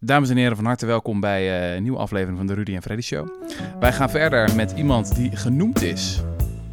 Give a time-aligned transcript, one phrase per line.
[0.00, 2.82] Dames en heren, van harte welkom bij eh, een nieuwe aflevering van de Rudy en
[2.82, 3.28] Freddy Show.
[3.80, 6.22] Wij gaan verder met iemand die genoemd is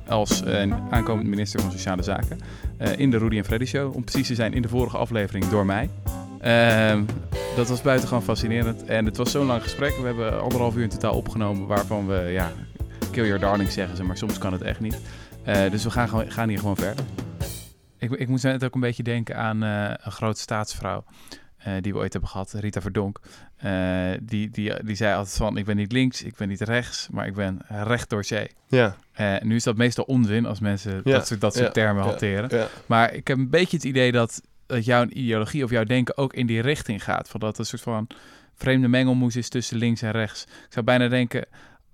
[0.07, 2.39] als uh, aankomend minister van Sociale Zaken
[2.81, 3.95] uh, in de Rudy en Freddy Show.
[3.95, 5.89] Om precies te zijn in de vorige aflevering door mij.
[6.43, 7.01] Uh,
[7.55, 9.97] dat was buitengewoon fascinerend en het was zo'n lang gesprek.
[9.97, 12.51] We hebben anderhalf uur in totaal opgenomen waarvan we, ja,
[13.11, 14.99] kill your darling zeggen ze, maar soms kan het echt niet.
[15.71, 17.05] dus we gaan, gaan hier gewoon verder.
[17.97, 21.03] Ik, ik moet net ook een beetje denken aan een grote staatsvrouw.
[21.67, 23.19] Uh, die we ooit hebben gehad, Rita Verdonk.
[23.65, 27.07] Uh, die, die, die zei altijd van, ik ben niet links, ik ben niet rechts,
[27.11, 28.47] maar ik ben recht door zee.
[28.67, 28.95] Ja.
[29.19, 31.11] Uh, nu is dat meestal onzin als mensen Ja.
[31.11, 31.71] dat soort, dat soort Ja.
[31.71, 32.09] termen Ja.
[32.09, 32.57] hanteren.
[32.57, 32.67] Ja.
[32.85, 36.33] Maar ik heb een beetje het idee dat, dat jouw ideologie of jouw denken ook
[36.33, 37.29] in die richting gaat.
[37.29, 38.07] Van dat het een soort van
[38.55, 40.43] vreemde mengelmoes is tussen links en rechts.
[40.43, 41.45] Ik zou bijna denken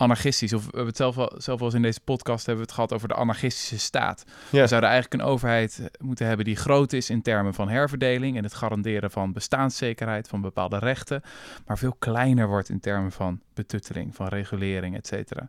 [0.02, 0.54] anarchistisch.
[0.54, 2.80] Of we hebben het zelf al, zelf al eens in deze podcast hebben we het
[2.80, 4.24] gehad over de anarchistische staat.
[4.50, 4.62] Ja.
[4.62, 8.44] We zouden eigenlijk een overheid moeten hebben die groot is in termen van herverdeling en
[8.44, 11.22] het garanderen van bestaanszekerheid van bepaalde rechten,
[11.66, 15.48] maar veel kleiner wordt in termen van betutteling, van regulering, et cetera.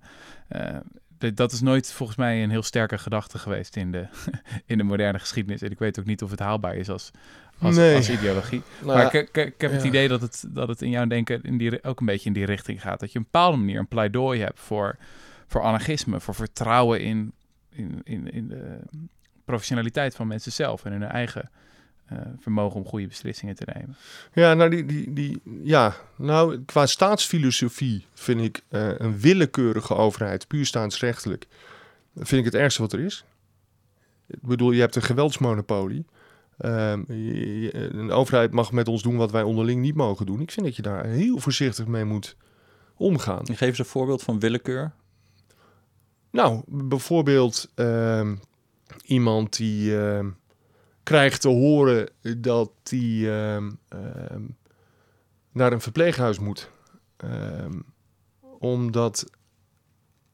[0.49, 0.77] Eh,
[1.35, 4.07] dat is nooit volgens mij een heel sterke gedachte geweest in de,
[4.67, 5.63] in de moderne geschiedenis.
[5.63, 7.11] En ik weet ook niet of het haalbaar is als,
[7.59, 7.97] als, Nee.
[7.97, 8.63] als ideologie.
[8.83, 11.43] Nou, maar ik, ik, ik heb het idee dat het, dat het in jouw denken
[11.43, 13.01] in die, ook een beetje in die richting gaat.
[13.01, 14.97] Dat je op een bepaalde manier een pleidooi hebt voor,
[15.47, 17.33] voor anarchisme, voor vertrouwen in,
[17.71, 18.79] in, in, in de
[19.45, 21.51] professionaliteit van mensen zelf en in hun eigen
[22.41, 23.97] vermogen om goede beslissingen te nemen.
[24.33, 30.47] Ja, nou, die, die, die, ja, nou, qua staatsfilosofie vind ik eh, een willekeurige overheid,
[30.49, 31.47] puur staatsrechtelijk,
[32.15, 33.25] vind ik het ergste wat er is.
[34.27, 36.05] Ik bedoel, je hebt een geweldsmonopolie.
[36.59, 40.41] Ehm, je- je- een overheid mag met ons doen wat wij onderling niet mogen doen.
[40.41, 42.37] Ik vind dat je daar heel voorzichtig mee moet
[42.97, 43.47] omgaan.
[43.47, 44.93] Geef eens een voorbeeld van willekeur.
[46.31, 48.35] Nou, bijvoorbeeld ehm,
[49.05, 50.31] iemand die ehm,
[51.03, 54.43] krijgt te horen dat hij ehm, ehm,
[55.53, 56.71] naar een verpleeghuis moet.
[57.17, 57.81] Ehm,
[58.59, 59.31] omdat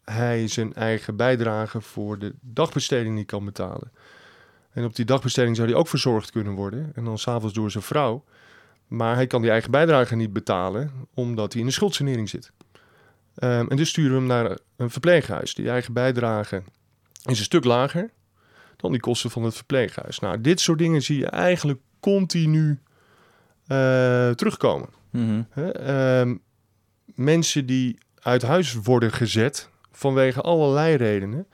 [0.04, 3.92] hij zijn eigen bijdrage voor de dagbesteding niet kan betalen.
[4.70, 6.90] En op die dagbesteding zou hij ook verzorgd kunnen worden.
[6.94, 8.24] En dan s'avonds door zijn vrouw.
[8.86, 12.52] Maar hij kan die eigen bijdrage niet betalen, omdat hij in een schuldsanering zit.
[13.34, 15.54] En dus sturen we hem naar een verpleeghuis.
[15.54, 16.62] Die eigen bijdrage
[17.24, 18.10] is een stuk lager
[18.78, 20.18] dan die kosten van het verpleeghuis.
[20.18, 22.78] Nou, dit soort dingen zie je eigenlijk continu
[23.66, 24.88] eh, terugkomen.
[25.10, 25.42] Mhm.
[25.50, 25.70] Hè?
[25.70, 26.36] Ehm,
[27.04, 31.46] mensen die uit huis worden gezet vanwege allerlei redenen.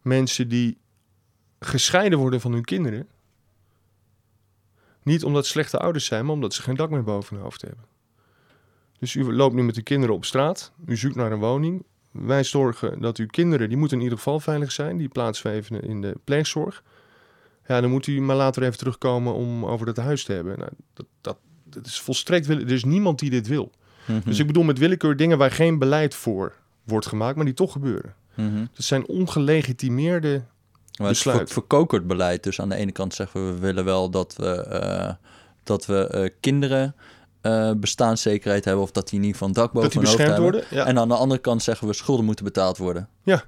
[0.00, 0.78] Mensen die
[1.60, 3.08] gescheiden worden van hun kinderen.
[5.02, 7.62] Niet omdat ze slechte ouders zijn, maar omdat ze geen dak meer boven hun hoofd
[7.62, 7.84] hebben.
[8.98, 10.72] Dus u loopt nu met uw kinderen op straat.
[10.86, 11.84] U zoekt naar een woning.
[12.12, 14.96] Wij zorgen dat uw kinderen, die moeten in ieder geval veilig zijn.
[14.96, 15.10] Die
[15.42, 16.82] even in de pleegzorg.
[17.66, 20.58] Ja, dan moet u maar later even terugkomen om over dat huis te hebben.
[20.58, 22.48] Nou, dat, dat, dat is volstrekt...
[22.48, 23.70] Er is niemand die dit wil.
[24.06, 24.20] Mhm.
[24.24, 26.52] Dus ik bedoel met willekeur dingen waar geen beleid voor
[26.84, 28.14] wordt gemaakt, maar die toch gebeuren.
[28.34, 28.58] Mhm.
[28.74, 30.42] Dat zijn ongelegitimeerde...
[30.98, 31.38] Maar het is besluit.
[31.38, 32.42] ver- verkokerd beleid.
[32.42, 35.12] Dus aan de ene kant zeggen we, we willen wel dat we, eh,
[35.62, 36.94] dat we eh, kinderen
[37.42, 38.82] eh, bestaanszekerheid hebben...
[38.82, 40.64] of dat die niet van dak boven hun hoofd hebben.
[40.70, 40.86] Ja.
[40.86, 43.08] En aan de andere kant zeggen we schulden moeten betaald worden.
[43.22, 43.44] Ja.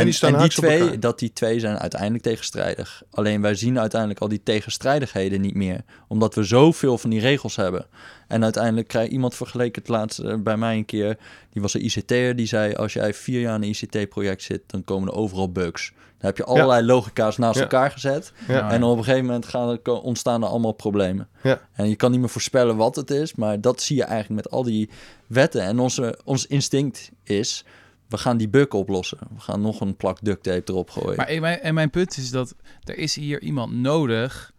[0.00, 3.02] En, die en twee, dat die twee zijn uiteindelijk tegenstrijdig.
[3.10, 5.80] Alleen wij zien uiteindelijk al die tegenstrijdigheden niet meer.
[6.08, 7.86] Omdat we zoveel van die regels hebben.
[8.28, 11.18] En uiteindelijk krijg iemand vergeleken het laatst eh, bij mij een keer.
[11.50, 12.36] Die was een ICT'er.
[12.36, 15.92] Die zei als jij vier jaar in een ICT-project zit, dan komen er overal bugs.
[16.20, 17.62] Dan heb je allerlei logica's naast Ja.
[17.62, 18.32] elkaar gezet.
[18.48, 18.70] Ja.
[18.70, 21.28] En op een gegeven moment gaan er, ontstaan er allemaal problemen.
[21.72, 24.52] En je kan niet meer voorspellen wat het is, maar dat zie je eigenlijk met
[24.52, 24.90] al die
[25.26, 25.62] wetten.
[25.62, 27.64] En onze, ons instinct is,
[28.10, 29.18] we gaan die bug oplossen.
[29.34, 31.16] We gaan nog een plak duct tape erop gooien.
[31.16, 32.54] Maar en mijn, en mijn punt is dat
[32.84, 34.52] er is hier iemand nodig,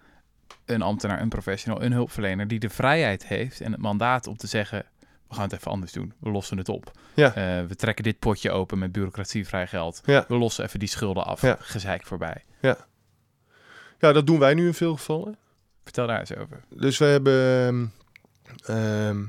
[0.66, 4.48] een ambtenaar, een professional, een hulpverlener, die de vrijheid heeft en het mandaat om te
[4.48, 4.86] zeggen,
[5.28, 6.14] we gaan het even anders doen.
[6.20, 6.92] We lossen het op.
[7.14, 7.36] Ja.
[7.36, 10.02] Eh, we trekken dit potje open met bureaucratievrij geld.
[10.06, 10.26] Ja.
[10.28, 11.42] We lossen even die schulden af.
[11.42, 11.58] Ja.
[11.60, 12.44] Gezeik voorbij.
[14.00, 15.38] Ja, dat doen wij nu in veel gevallen.
[15.84, 16.64] Vertel daar eens over.
[16.70, 17.34] Dus we hebben...
[18.64, 19.24] ehm, ehm,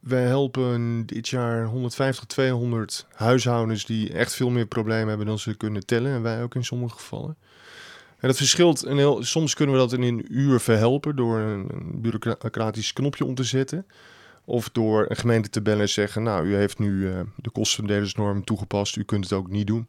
[0.00, 5.54] we helpen dit jaar 150, 200 huishoudens die echt veel meer problemen hebben dan ze
[5.54, 6.12] kunnen tellen.
[6.12, 7.36] En wij ook in sommige gevallen.
[8.18, 8.86] En dat verschilt.
[8.86, 13.24] Een heel, soms kunnen we dat in een uur verhelpen door een, een bureaucratisch knopje
[13.24, 13.86] om te zetten.
[14.44, 18.44] Of door een gemeente te bellen en zeggen, nou, u heeft nu eh, de kostenverdelingsnorm
[18.44, 19.86] toegepast, u kunt het ook niet doen.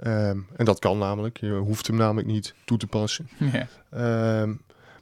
[0.00, 3.28] Ehm, en dat kan namelijk, je hoeft hem namelijk niet toe te passen.
[3.52, 3.68] ja.
[3.90, 4.54] Ehm,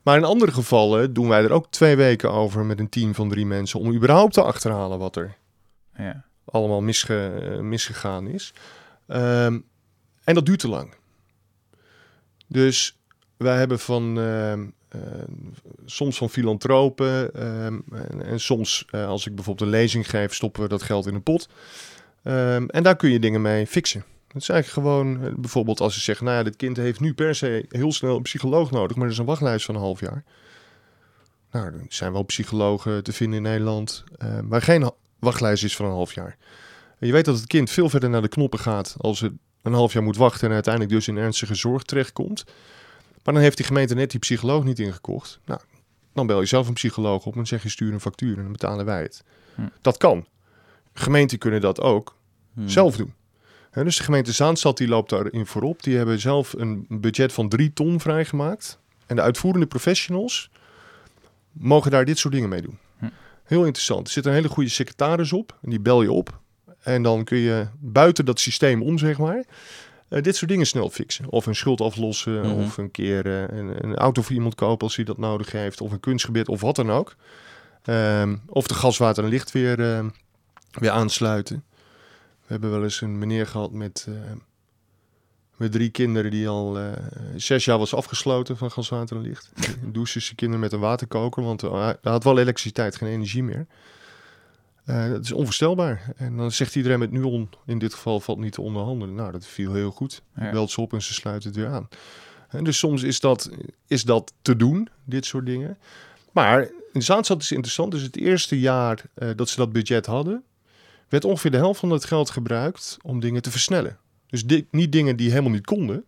[0.05, 3.29] maar in andere gevallen doen wij er ook twee weken over met een team van
[3.29, 5.37] drie mensen om überhaupt te achterhalen wat er
[5.97, 6.25] Ja.
[6.45, 8.53] allemaal misge, eh, misgegaan is.
[9.07, 9.59] Ehm,
[10.25, 10.95] en dat duurt te lang.
[12.47, 12.99] Dus
[13.37, 15.01] wij hebben van ehm, eh,
[15.85, 17.35] soms van filantropen.
[17.35, 21.07] ehm, en, en soms, eh, als ik bijvoorbeeld een lezing geef, stoppen we dat geld
[21.07, 21.49] in een pot.
[22.23, 24.05] En daar kun je dingen mee fixen.
[24.35, 27.15] Het is eigenlijk gewoon, eh, bijvoorbeeld als je zegt, nou ja, dit kind heeft nu
[27.15, 30.01] per se heel snel een psycholoog nodig, maar er is een wachtlijst van een half
[30.01, 30.25] jaar.
[31.51, 35.87] Nou, er zijn wel psychologen te vinden in Nederland, eh, maar geen wachtlijst is van
[35.87, 36.37] een half jaar.
[36.99, 39.33] En je weet dat het kind veel verder naar de knoppen gaat als het
[39.63, 42.45] een half jaar moet wachten en uiteindelijk dus in ernstige zorg terechtkomt.
[43.23, 45.41] Maar dan heeft die gemeente net die psycholoog niet ingekocht.
[45.45, 45.61] Nou,
[46.13, 48.53] dan bel je zelf een psycholoog op en zeg je stuur een factuur en dan
[48.53, 49.25] betalen wij het.
[49.55, 49.69] Hm.
[49.81, 50.27] Dat kan.
[50.93, 52.17] Gemeenten kunnen dat ook
[52.55, 52.69] Hmm.
[52.69, 53.15] zelf doen.
[53.83, 55.83] Dus de gemeente Zaanstad die loopt daarin voorop.
[55.83, 58.79] Die hebben zelf een budget van drie ton vrijgemaakt.
[59.07, 60.51] En de uitvoerende professionals
[61.53, 62.79] mogen daar dit soort dingen mee doen.
[62.99, 63.09] Hm.
[63.45, 64.07] Heel interessant.
[64.07, 65.59] Er zit een hele goede secretaris op.
[65.63, 66.41] En die bel je op.
[66.83, 69.45] En dan kun je buiten dat systeem om, zeg maar,
[70.09, 71.31] eh, dit soort dingen snel fixen.
[71.31, 72.41] Of een schuld aflossen.
[72.41, 72.51] Mhm.
[72.51, 75.81] Of een keer eh, een, een auto voor iemand kopen als hij dat nodig heeft.
[75.81, 77.17] Of een kunstgebied of wat dan ook.
[77.85, 80.05] Ehm, of de gaswater en licht weer, eh,
[80.71, 81.65] weer aansluiten.
[82.47, 84.15] We hebben wel eens een meneer gehad met, eh,
[85.57, 86.93] met drie kinderen die al eh,
[87.37, 89.53] zes jaar was afgesloten van gaswater en licht.
[89.93, 93.67] Douchen zijn kinderen met een waterkoker, want hij hij had wel elektriciteit, geen energie meer.
[94.85, 96.13] Eh, dat is onvoorstelbaar.
[96.17, 99.15] En dan zegt iedereen met Nuon, in dit geval valt niet te onderhandelen.
[99.15, 100.23] Nou, dat viel heel goed.
[100.37, 100.51] Ja.
[100.51, 101.89] Belt ze op en ze sluiten het weer aan.
[102.49, 103.51] En dus soms is dat,
[103.87, 105.79] is dat te doen, dit soort dingen.
[106.33, 107.93] Maar in Zaanstad is interessant.
[107.93, 110.43] Dus het eerste jaar eh, dat ze dat budget hadden,
[111.15, 113.99] werd ongeveer de helft van het geld gebruikt om dingen te versnellen.
[114.27, 116.05] Dus di- niet dingen die helemaal niet konden,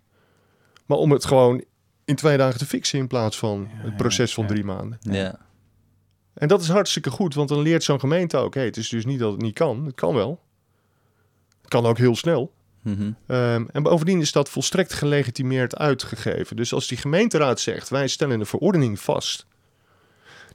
[0.87, 1.65] maar om het gewoon
[2.05, 4.99] in twee dagen te fixen in plaats van het proces van drie maanden.
[5.01, 5.39] Ja.
[6.35, 9.05] En dat is hartstikke goed, want dan leert zo'n gemeente ook, hé, het is dus
[9.05, 10.41] niet dat het niet kan, het kan wel.
[11.61, 12.53] Het kan ook heel snel.
[12.83, 13.11] Mhm.
[13.27, 16.57] Ehm, en bovendien is dat volstrekt gelegitimeerd uitgegeven.
[16.57, 19.47] Dus als die gemeenteraad zegt, wij stellen een verordening vast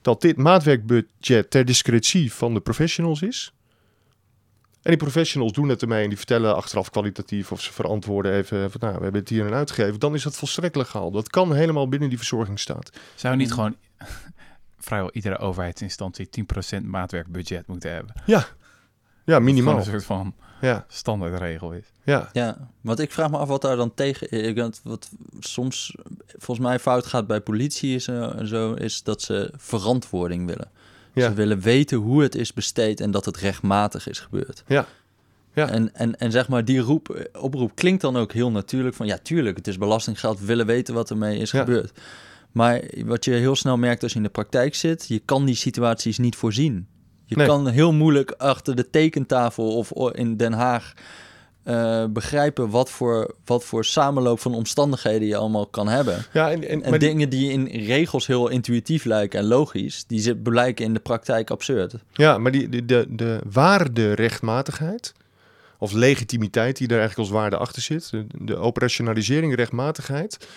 [0.01, 3.53] dat dit maatwerkbudget ter discretie van de professionals is.
[4.81, 8.71] En die professionals doen het ermee en die vertellen achteraf kwalitatief of ze verantwoorden even
[8.71, 9.99] van nou, we hebben het hier en uitgegeven.
[9.99, 11.11] Dan is dat volstrekt legaal.
[11.11, 12.89] Dat kan helemaal binnen die verzorgingsstaat.
[13.15, 13.55] Zou niet Mhm.
[13.55, 13.75] gewoon
[14.79, 18.13] vrijwel iedere overheidsinstantie 10% maatwerkbudget moeten hebben?
[18.25, 18.37] Ja,
[19.25, 19.77] Dat het minimaal.
[19.77, 21.85] een soort van Ja, standaardregel is.
[22.03, 22.29] ja.
[22.33, 25.95] Ja, want ik vraag me af wat daar dan tegen Wat soms
[26.37, 30.71] volgens mij fout gaat bij politie is, eh, en zo, is dat ze verantwoording willen.
[31.13, 31.27] Ja.
[31.29, 34.63] Ze willen weten hoe het is besteed en dat het rechtmatig is gebeurd.
[34.67, 34.85] Ja.
[35.53, 35.69] Ja.
[35.69, 39.05] En, en, en zeg maar, die roep, oproep klinkt dan ook heel natuurlijk van...
[39.07, 41.59] ja, tuurlijk, het is belastinggeld, we willen weten wat ermee is Ja.
[41.59, 41.91] gebeurd.
[42.51, 45.07] Maar wat je heel snel merkt als je in de praktijk zit...
[45.07, 46.87] je kan die situaties niet voorzien.
[47.25, 47.47] Je Nee.
[47.47, 50.93] kan heel moeilijk achter de tekentafel of in Den Haag...
[51.63, 56.25] eh, begrijpen wat voor, wat voor samenloop van omstandigheden je allemaal kan hebben.
[56.33, 60.03] ja en, en, En maar die- dingen die in regels heel intuïtief lijken en logisch...
[60.07, 61.93] die zit- blijken in de praktijk absurd.
[62.13, 65.13] Ja, maar die, de, de, de waarde rechtmatigheid,
[65.77, 70.47] of legitimiteit die er eigenlijk als waarde achter zit, de, de operationalisering rechtmatigheid,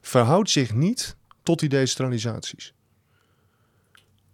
[0.00, 2.72] verhoudt zich niet tot die decentralisaties.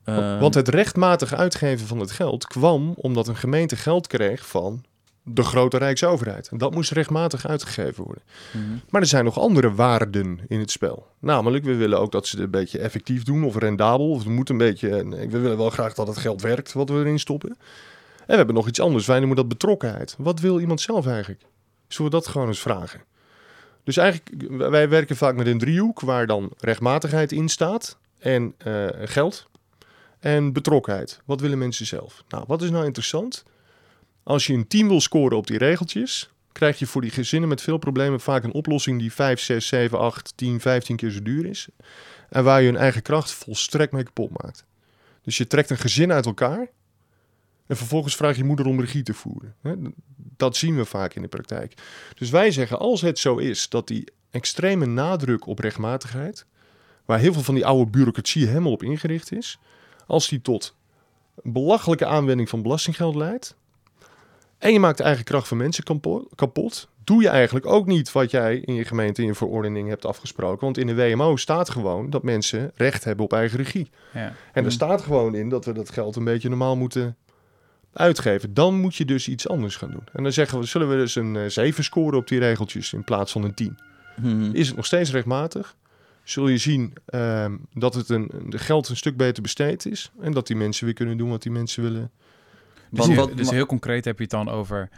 [0.04, 4.84] Eh, Want het rechtmatig uitgeven van het geld kwam omdat een gemeente geld kreeg van
[5.22, 6.48] de grote Rijksoverheid.
[6.48, 8.22] En dat moest rechtmatig uitgegeven worden.
[8.52, 8.64] mhm.
[8.88, 11.06] Maar er zijn nog andere waarden in het spel.
[11.18, 14.10] Namelijk, we willen ook dat ze het een beetje effectief doen of rendabel.
[14.10, 15.04] Of het moet een beetje.
[15.04, 17.48] nee, We willen wel graag dat het geld werkt wat we erin stoppen.
[17.50, 19.06] En we hebben nog iets anders.
[19.06, 20.14] Wij noemen dat betrokkenheid.
[20.18, 21.42] Wat wil iemand zelf eigenlijk?
[21.88, 23.00] Zullen we dat gewoon eens vragen?
[23.84, 27.98] Dus eigenlijk, wij werken vaak met een driehoek waar dan rechtmatigheid in staat.
[28.18, 29.48] En eh, geld.
[30.18, 31.20] En betrokkenheid.
[31.24, 32.24] Wat willen mensen zelf?
[32.28, 33.44] Nou, wat is nou interessant?
[34.30, 37.62] Als je een team wil scoren op die regeltjes, krijg je voor die gezinnen met
[37.62, 41.46] veel problemen vaak een oplossing die 5, 6, 7, 8, 10, 15 keer zo duur
[41.46, 41.68] is.
[42.28, 44.64] En waar je hun eigen kracht volstrekt mee kapot maakt.
[45.22, 46.68] Dus je trekt een gezin uit elkaar
[47.66, 49.54] en vervolgens vraag je moeder om regie te voeren.
[50.36, 51.74] Dat zien we vaak in de praktijk.
[52.14, 56.46] Dus wij zeggen, als het zo is dat die extreme nadruk op rechtmatigheid,
[57.04, 59.58] waar heel veel van die oude bureaucratie helemaal op ingericht is,
[60.06, 60.74] als die tot
[61.42, 63.58] belachelijke aanwending van belastinggeld leidt,
[64.60, 65.84] en je maakt de eigen kracht van mensen
[66.34, 66.88] kapot.
[67.04, 70.60] Doe je eigenlijk ook niet wat jij in je gemeente in je verordening hebt afgesproken.
[70.64, 73.90] Want in de WMO staat gewoon dat mensen recht hebben op eigen regie.
[74.14, 74.20] Ja.
[74.20, 74.70] En er Mhm.
[74.70, 77.16] staat gewoon in dat we dat geld een beetje normaal moeten
[77.92, 78.54] uitgeven.
[78.54, 80.04] Dan moet je dus iets anders gaan doen.
[80.12, 83.04] En dan zeggen we, zullen we dus een eh, 7 scoren op die regeltjes in
[83.04, 83.78] plaats van een 10.
[84.16, 84.50] Mhm.
[84.52, 85.76] Is het nog steeds rechtmatig?
[86.24, 90.10] Zul je zien ehm, dat het een, de geld een stuk beter besteed is.
[90.20, 92.10] En dat die mensen weer kunnen doen wat die mensen willen.
[92.90, 94.88] Dus, Want wat- dus heel concreet heb je het dan over...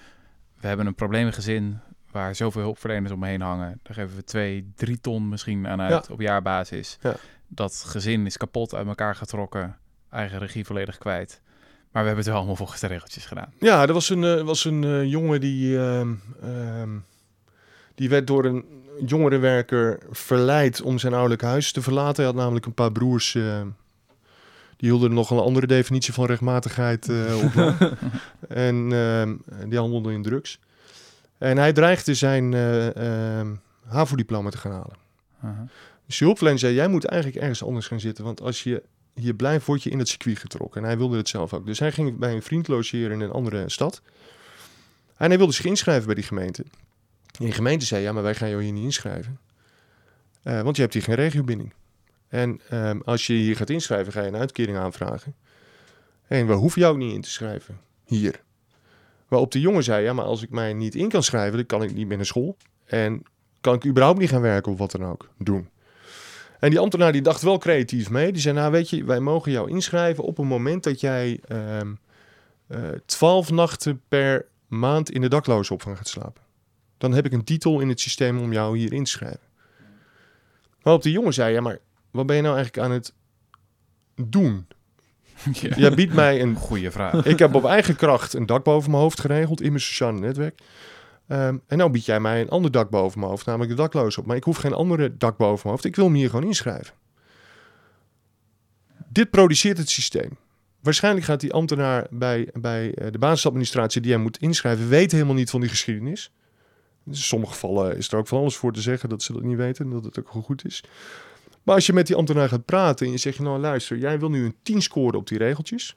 [0.60, 1.78] we hebben een probleemgezin
[2.10, 3.80] waar zoveel hulpverleners omheen hangen.
[3.82, 6.98] Daar geven we twee, drie ton misschien aan uit op jaarbasis.
[7.02, 7.14] Ja.
[7.48, 9.76] Dat gezin is kapot uit elkaar getrokken.
[10.10, 11.40] Eigen regie volledig kwijt.
[11.90, 13.52] Maar we hebben het wel allemaal volgens de regeltjes gedaan.
[13.58, 16.90] Ja, er was een, eh, was een eh, jongen die, ehm, ehm,
[17.94, 18.64] die werd door een
[19.06, 22.16] jongerenwerker verleid om zijn ouderlijk huis te verlaten.
[22.16, 23.66] Hij had namelijk een paar broers ehm,
[24.82, 27.54] die hielden nog een andere definitie van rechtmatigheid eh, op.
[28.48, 29.36] en ehm,
[29.68, 30.58] die handelden in drugs.
[31.38, 33.54] En hij dreigde zijn eh ehm,
[33.86, 34.96] HAVO-diploma te gaan halen.
[35.42, 35.66] Aha.
[36.06, 38.24] Dus de hulpverlener zei, jij moet eigenlijk ergens anders gaan zitten.
[38.24, 38.82] Want als je
[39.14, 40.80] hier blijft, word je in het circuit getrokken.
[40.80, 41.66] En hij wilde het zelf ook.
[41.66, 44.02] Dus hij ging bij een vriend logeren in een andere stad.
[45.16, 46.62] En hij wilde zich inschrijven bij die gemeente.
[47.38, 49.38] En die gemeente zei, ja, maar wij gaan jou hier niet inschrijven.
[50.42, 51.72] Eh, want je hebt hier geen regiobinding.
[52.32, 55.34] En ehm, als je hier gaat inschrijven, ga je een uitkering aanvragen.
[56.26, 57.80] En we hoeven jou niet in te schrijven.
[58.04, 58.42] Hier.
[59.28, 61.82] Waarop de jongen zei, ja, maar als ik mij niet in kan schrijven, dan kan
[61.82, 62.56] ik niet meer naar school.
[62.84, 63.22] En
[63.60, 65.68] kan ik überhaupt niet gaan werken of wat dan ook doen.
[66.60, 68.32] En die ambtenaar die dacht wel creatief mee.
[68.32, 71.92] Die zei, nou weet je, wij mogen jou inschrijven op een moment dat jij ehm,
[72.66, 76.42] eh, twaalf nachten per maand in de daklozenopvang gaat slapen.
[76.98, 79.50] Dan heb ik een titel in het systeem om jou hier in te schrijven.
[80.82, 81.78] Waarop de jongen zei, ja maar
[82.12, 83.14] wat ben je nou eigenlijk aan het
[84.30, 84.66] doen?
[85.52, 85.74] Ja.
[85.76, 87.26] Jij biedt mij een Goeie vraag.
[87.26, 90.60] ik heb op eigen kracht een dak boven mijn hoofd geregeld in mijn sociale netwerk.
[91.26, 94.22] Ehm, en nou bied jij mij een ander dak boven mijn hoofd, namelijk de daklozen
[94.22, 94.28] op.
[94.28, 95.84] Maar ik hoef geen andere dak boven mijn hoofd.
[95.84, 96.94] Ik wil hem hier gewoon inschrijven.
[99.08, 100.36] Dit produceert het systeem.
[100.80, 105.34] Waarschijnlijk gaat die ambtenaar bij, bij eh, de basisadministratie die hij moet inschrijven, weet helemaal
[105.34, 106.32] niet van die geschiedenis.
[107.06, 109.56] In sommige gevallen is er ook van alles voor te zeggen dat ze dat niet
[109.56, 110.84] weten en dat het ook goed is.
[111.62, 114.30] Maar als je met die ambtenaar gaat praten en je zegt, nou luister, jij wil
[114.30, 115.96] nu een 10 scoren op die regeltjes.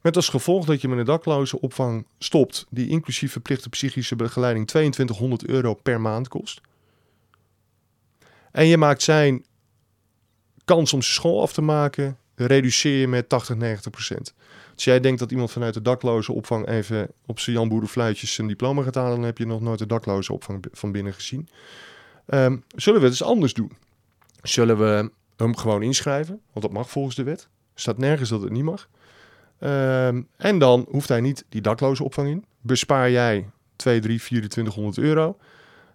[0.00, 4.66] Met als gevolg dat je met een dakloze opvang stopt, die inclusief verplichte psychische begeleiding
[4.66, 6.60] 2200 euro per maand kost.
[8.52, 9.44] En je maakt zijn
[10.64, 14.34] kans om zijn school af te maken, reduceer je met 80, 90 procent.
[14.74, 18.46] Als jij denkt dat iemand vanuit de dakloze opvang even op zijn Jan Boerenfluitjes zijn
[18.46, 21.48] diploma gaat halen, dan heb je nog nooit de dakloze opvang van binnen gezien.
[22.26, 23.72] Ehm, zullen we het eens anders doen?
[24.42, 26.40] Zullen we hem gewoon inschrijven?
[26.52, 27.40] Want dat mag volgens de wet.
[27.74, 28.88] Er staat nergens dat het niet mag.
[29.58, 32.44] Ehm, en dan hoeft hij niet die dakloze opvang in.
[32.60, 33.46] Bespaar jij
[33.76, 35.36] 2, 3, 2400 euro.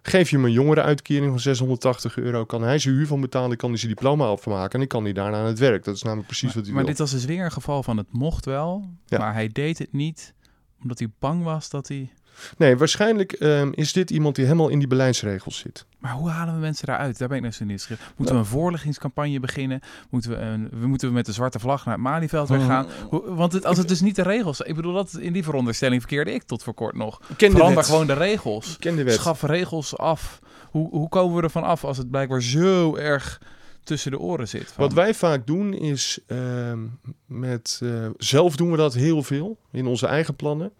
[0.02, 2.44] Geef je hem een jongerenuitkering van 680 euro.
[2.44, 3.56] Kan hij zijn huur van betalen.
[3.56, 4.72] Kan hij zijn diploma afmaken.
[4.72, 5.84] En dan kan hij daarna aan het werk.
[5.84, 6.90] Dat is namelijk precies wat hij Maar wil.
[6.90, 9.18] dit was dus weer een geval van het mocht wel, Ja.
[9.18, 10.34] maar hij deed het niet
[10.82, 12.12] omdat hij bang was dat hij...
[12.58, 15.86] Nee, waarschijnlijk ehm, is dit iemand die helemaal in die beleidsregels zit.
[15.98, 17.18] Maar hoe halen we mensen daaruit?
[17.18, 18.12] Daar ben ik nou zo nieuwsgierig.
[18.16, 19.80] Moeten we een voorlichtingscampagne beginnen?
[20.10, 22.86] Moeten we, een, we moeten we met de zwarte vlag naar het Malieveld weer gaan?
[23.08, 24.60] Hoe- Want het, als het dus niet de regels...
[24.60, 27.20] Ik bedoel, dat, in die veronderstelling verkeerde ik tot voor kort nog.
[27.36, 28.76] Ken de Verander gewoon de regels.
[28.78, 29.14] Ken de wet.
[29.14, 30.38] Schaf regels af.
[30.70, 33.40] Hoe, hoe komen we ervan af als het blijkbaar zo erg
[33.84, 34.72] tussen de oren zit?
[34.72, 36.78] Van, Wat wij vaak doen is, ehm,
[37.26, 40.72] met, eh, zelf doen we dat heel veel in onze eigen plannen.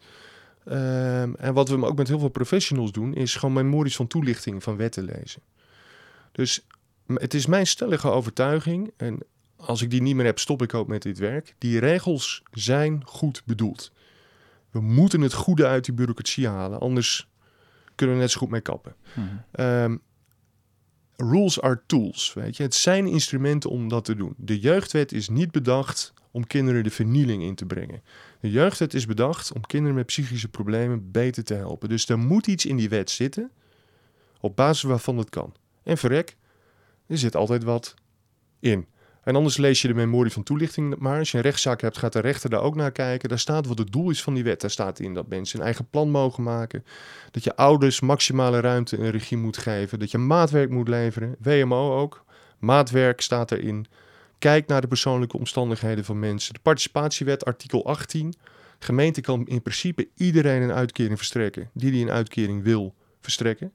[0.69, 4.63] Ehm, en wat we ook met heel veel professionals doen, is gewoon memories van toelichting
[4.63, 5.43] van wetten lezen.
[6.33, 6.67] Dus
[7.15, 9.19] het is mijn stellige overtuiging, en
[9.57, 11.55] als ik die niet meer heb, stop ik ook met dit werk.
[11.59, 13.93] Die regels zijn goed bedoeld.
[14.71, 17.29] We moeten het goede uit die bureaucratie halen, anders
[17.95, 18.95] kunnen we net zo goed mee kappen.
[19.15, 19.27] Mhm.
[19.51, 19.97] Ehm,
[21.17, 22.63] rules are tools, weet je.
[22.63, 24.35] Het zijn instrumenten om dat te doen.
[24.37, 28.03] De jeugdwet is niet bedacht om kinderen de vernieling in te brengen.
[28.41, 31.89] De jeugdwet is bedacht om kinderen met psychische problemen beter te helpen.
[31.89, 33.51] Dus er moet iets in die wet zitten
[34.41, 35.55] op basis waarvan het kan.
[35.83, 36.37] En verrek,
[37.07, 37.95] er zit altijd wat
[38.61, 38.87] in.
[39.23, 41.19] En anders lees je de memorie van toelichting maar.
[41.19, 43.29] Als je een rechtszaak hebt, gaat de rechter daar ook naar kijken.
[43.29, 44.61] Daar staat wat het doel is van die wet.
[44.61, 46.85] Daar staat in dat mensen een eigen plan mogen maken.
[47.31, 49.99] Dat je ouders maximale ruimte en regie moet geven.
[49.99, 51.37] Dat je maatwerk moet leveren.
[51.39, 52.25] WMO ook.
[52.59, 53.87] Maatwerk staat erin.
[54.39, 56.55] Kijk naar de persoonlijke omstandigheden van mensen.
[56.55, 58.35] De participatiewet, artikel 18.
[58.79, 61.71] Gemeente kan in principe iedereen een uitkering verstrekken.
[61.73, 63.73] Die die een uitkering wil verstrekken.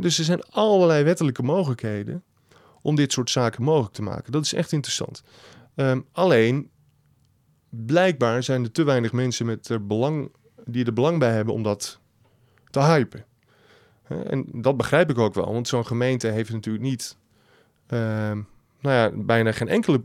[0.00, 2.22] Dus er zijn allerlei wettelijke mogelijkheden
[2.82, 4.32] om dit soort zaken mogelijk te maken.
[4.32, 5.22] Dat is echt interessant.
[5.74, 6.70] Ehm, alleen,
[7.68, 10.32] blijkbaar zijn er te weinig mensen met er belang,
[10.64, 12.00] die er belang bij hebben om dat
[12.70, 13.24] te hypen.
[14.08, 17.16] En dat begrijp ik ook wel, want zo'n gemeente heeft natuurlijk niet,
[17.86, 18.42] ehm,
[18.82, 20.02] nou ja, bijna geen enkele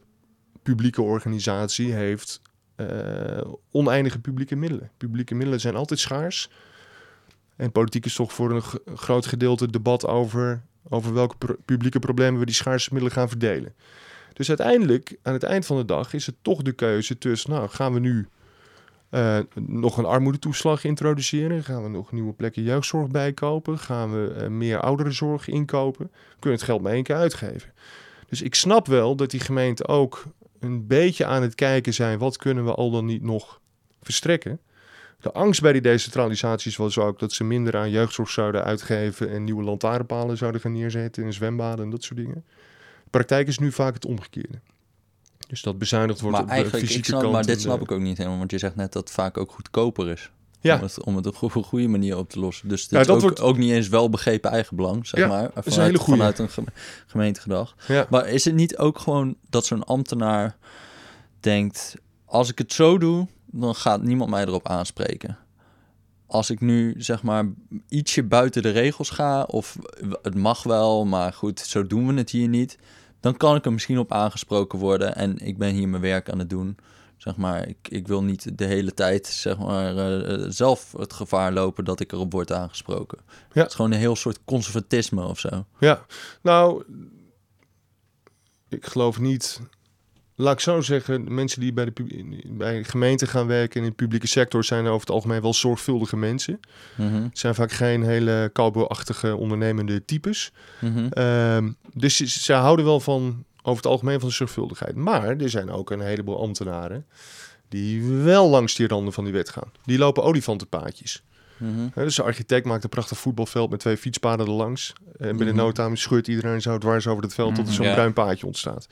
[0.64, 2.42] publieke organisatie heeft
[2.76, 4.92] eh, oneindige publieke middelen.
[4.98, 6.50] Publieke middelen zijn altijd schaars.
[7.56, 12.46] En politiek is toch voor een groot gedeelte debat over, over welke publieke problemen we
[12.46, 13.74] die schaarse middelen gaan verdelen.
[14.34, 17.70] Dus uiteindelijk, aan het eind van de dag, is het toch de keuze tussen, nou,
[17.70, 18.28] gaan we nu
[19.10, 21.64] eh, nog een armoedetoeslag introduceren?
[21.64, 23.80] Gaan we nog nieuwe plekken jeugdzorg bijkopen?
[23.80, 26.06] Gaan we eh, meer ouderenzorg inkopen?
[26.12, 27.72] We kunnen het geld maar één keer uitgeven.
[28.30, 30.24] Dus ik snap wel dat die gemeenten ook
[30.60, 32.18] een beetje aan het kijken zijn...
[32.20, 33.62] wat kunnen we al dan niet nog
[34.02, 34.60] verstrekken.
[35.20, 39.30] De angst bij die decentralisaties was ook dat ze minder aan jeugdzorg zouden uitgeven...
[39.30, 42.46] en nieuwe lantaarnpalen zouden gaan neerzetten in zwembaden en dat soort dingen.
[43.04, 44.60] De praktijk is nu vaak het omgekeerde.
[45.48, 47.34] Dus dat bezuinigd wordt Maar op de fysieke snap, kant.
[47.34, 48.38] maar dit snap de- ik ook niet helemaal.
[48.38, 50.32] Want je zegt net dat het vaak ook goedkoper is.
[50.60, 50.76] Ja.
[50.76, 52.68] Om het, om het op een goede, goede manier op te lossen.
[52.70, 55.44] Dus Ja, is ook, wordt- ook niet eens wel begrepen eigenbelang, zeg Ja, maar.
[55.44, 56.72] is een Vanuit, hele een geme-
[57.08, 57.88] gemeente gedacht.
[57.88, 58.08] Ja.
[58.10, 60.58] Maar is het niet ook gewoon dat zo'n ambtenaar
[61.40, 61.96] denkt...
[62.26, 65.38] als ik het zo doe, dan gaat niemand mij erop aanspreken.
[66.28, 67.46] Als ik nu, zeg maar,
[67.90, 69.44] ietsje buiten de regels ga...
[69.44, 69.78] of
[70.22, 72.78] het mag wel, maar goed, zo doen we het hier niet...
[73.20, 75.16] dan kan ik er misschien op aangesproken worden...
[75.16, 76.78] en ik ben hier mijn werk aan het doen...
[77.28, 81.14] Zeg maar, ik, ik wil niet de hele tijd zeg maar, eh, eh, zelf het
[81.14, 83.18] gevaar lopen dat ik erop word aangesproken.
[83.28, 83.62] Ja.
[83.62, 85.66] Het is gewoon een heel soort conservatisme of zo.
[85.80, 86.06] Ja,
[86.42, 86.84] nou,
[88.70, 89.60] ik geloof niet.
[90.36, 94.28] Laat ik zo zeggen, mensen die bij de bij gemeenten gaan werken in de publieke
[94.28, 96.60] sector zijn over het algemeen wel zorgvuldige mensen.
[96.98, 100.52] Mhm, Het zijn vaak geen hele cowboy-achtige ondernemende types.
[100.82, 101.08] mhm.
[101.08, 104.96] Ehm, dus ze, ze houden wel van, over het algemeen van de zorgvuldigheid.
[104.96, 107.06] Maar er zijn ook een heleboel ambtenaren
[107.68, 109.72] die wel langs die randen van die wet gaan.
[109.84, 111.24] Die lopen olifantenpaadjes.
[111.58, 111.88] Mhm.
[111.94, 114.94] Dus de architect maakt een prachtig voetbalveld met twee fietspaden erlangs.
[115.18, 115.64] En binnen Mhm.
[115.64, 117.74] no time scheurt iedereen zo dwars over het veld tot er Mhm.
[117.76, 117.94] zo'n Ja.
[117.94, 118.88] bruin paadje ontstaat.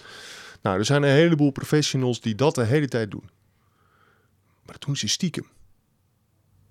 [0.62, 3.30] Nou, er zijn een heleboel professionals die dat de hele tijd doen.
[4.64, 5.48] Maar dat doen ze stiekem.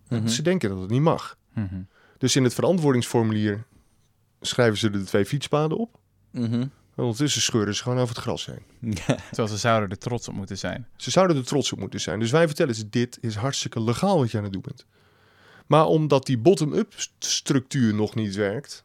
[0.08, 0.26] Mhm.
[0.28, 1.36] Ze denken dat het niet mag.
[2.18, 3.64] Dus in het verantwoordingsformulier
[4.40, 5.98] schrijven ze er de twee fietspaden op.
[6.96, 8.62] En ondertussen scheuren ze gewoon over het gras heen.
[8.80, 9.14] Ja.
[9.28, 10.86] Terwijl ze zouden er trots op moeten zijn.
[10.96, 12.20] Ze zouden er trots op moeten zijn.
[12.20, 14.86] Dus wij vertellen ze, dit is hartstikke legaal wat je aan het doen bent.
[15.66, 18.84] Maar omdat die bottom-up st- structuur nog niet werkt,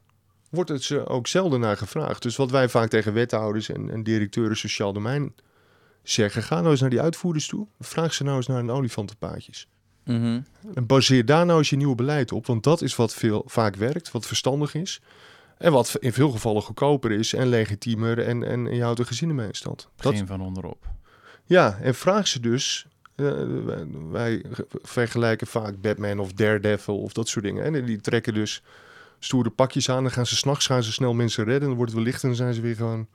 [0.50, 2.22] wordt het ze ook zelden naar gevraagd.
[2.22, 5.34] Dus wat wij vaak tegen wethouders en, en directeuren sociaal domein
[6.04, 7.68] zeggen, ga nou eens naar die uitvoerders toe.
[7.80, 9.68] Vraag ze nou eens naar een olifantenpaadjes.
[10.04, 10.42] Mhm.
[10.74, 12.46] En baseer daar nou eens je nieuwe beleid op.
[12.46, 15.02] Want dat is wat veel, vaak werkt, wat verstandig is.
[15.60, 19.36] En wat in veel gevallen goedkoper is en legitiemer en, en je houdt een gezin
[19.36, 19.90] mee in stand.
[19.96, 20.88] Dat, Begin van onderop.
[21.46, 22.86] ja, en vraag ze dus.
[23.16, 23.26] eh,
[23.66, 24.42] wij, wij
[24.82, 27.64] vergelijken vaak Batman of Daredevil of dat soort dingen.
[27.64, 28.64] En die trekken dus
[29.20, 30.04] stoere pakjes aan.
[30.04, 31.68] Dan gaan ze s'nachts gaan ze snel mensen redden.
[31.68, 33.08] Dan wordt het wel licht en dan zijn ze weer gewoon.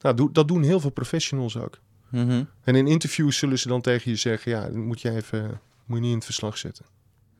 [0.00, 1.78] Nou, dat doen heel veel professionals ook.
[2.08, 2.44] Mhm.
[2.64, 5.60] En in interviews zullen ze dan tegen je zeggen: ja, dan moet je even.
[5.84, 6.84] Moet je niet in het verslag zetten.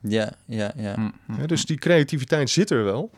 [0.01, 0.97] Ja, ja, ja.
[0.97, 1.41] Mhm.
[1.41, 3.11] Hè, dus die creativiteit zit er wel.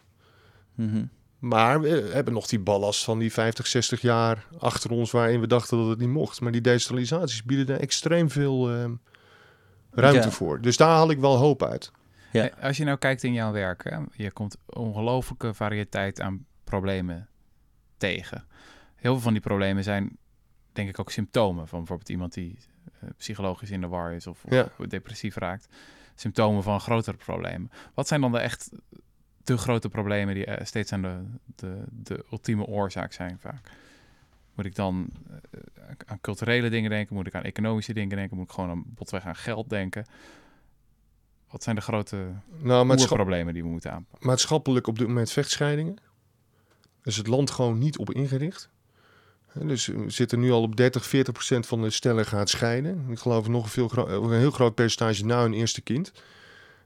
[0.76, 1.04] Mhm.
[1.38, 5.46] Maar we hebben nog die ballast van die 50, 60 jaar achter ons waarin we
[5.46, 6.40] dachten dat het niet mocht.
[6.40, 8.94] Maar die decentralisaties bieden daar extreem veel ehm,
[9.90, 10.30] ruimte Ja.
[10.30, 10.60] voor.
[10.60, 11.92] Dus daar haal ik wel hoop uit.
[12.32, 12.50] Ja.
[12.60, 17.28] Als je nou kijkt in jouw werk, hè, je komt ongelooflijke variëteit aan problemen
[17.96, 18.44] tegen.
[18.94, 20.16] Heel veel van die problemen zijn,
[20.72, 22.58] denk ik, ook symptomen van bijvoorbeeld iemand die
[23.00, 24.68] eh, psychologisch in de war is of, of Ja.
[24.88, 25.68] depressief raakt.
[26.14, 27.70] Symptomen van grotere problemen.
[27.94, 28.70] Wat zijn dan de echt
[29.46, 31.18] de grote problemen die eh, steeds aan de,
[31.56, 33.70] de, de ultieme oorzaak zijn vaak?
[34.54, 35.60] Moet ik dan eh,
[36.06, 37.14] aan culturele dingen denken?
[37.14, 38.36] Moet ik aan economische dingen denken?
[38.36, 40.04] Moet ik gewoon aan botweg aan geld denken?
[41.50, 42.26] Wat zijn de grote
[42.58, 44.28] Nou, problemen die we moeten aanpakken?
[44.28, 45.96] maatschappelijk op dit moment vechtscheidingen.
[47.02, 48.70] Is het land gewoon niet op ingericht.
[49.52, 53.06] Dus we zitten nu al op 30, 40 procent van de stellen gaat scheiden.
[53.10, 56.12] Ik geloof nog een, veel een heel groot percentage na hun eerste kind.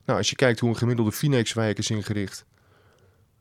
[0.04, 2.44] Nou, als je kijkt hoe een gemiddelde Phoenix-wijk is ingericht.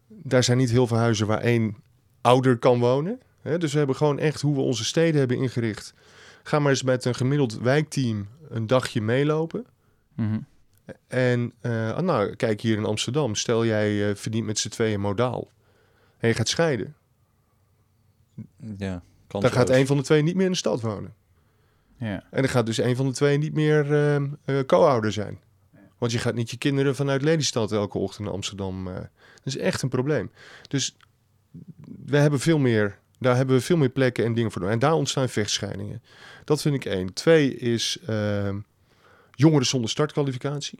[0.07, 1.75] Daar zijn niet heel veel huizen waar één
[2.21, 3.19] ouder kan wonen.
[3.41, 5.93] Hè, Dus we hebben gewoon echt hoe we onze steden hebben ingericht.
[6.43, 9.65] Ga maar eens met een gemiddeld wijkteam een dagje meelopen.
[10.15, 10.39] Mhm.
[11.07, 13.35] En eh, ah, nou, kijk hier in Amsterdam.
[13.35, 15.51] Stel jij eh, verdient met z'n tweeën modaal.
[16.17, 16.95] En je gaat scheiden.
[18.77, 21.13] Ja, Dan gaat een van de twee niet meer in de stad wonen.
[21.97, 22.23] Ja.
[22.31, 23.93] En dan gaat dus een van de twee niet meer
[24.45, 25.39] eh, co-ouder zijn.
[25.99, 28.87] Want je gaat niet je kinderen vanuit Lelystad elke ochtend naar Amsterdam.
[28.87, 28.93] eh.
[28.93, 29.09] dat
[29.43, 30.31] is echt een probleem.
[30.67, 30.95] Dus
[32.05, 34.75] we hebben veel meer, daar hebben we veel meer plekken en dingen voor nodig.
[34.75, 36.03] En daar ontstaan vechtscheidingen.
[36.45, 37.13] Dat vind ik één.
[37.13, 38.59] Twee is ehm,
[39.31, 40.79] jongeren zonder startkwalificatie.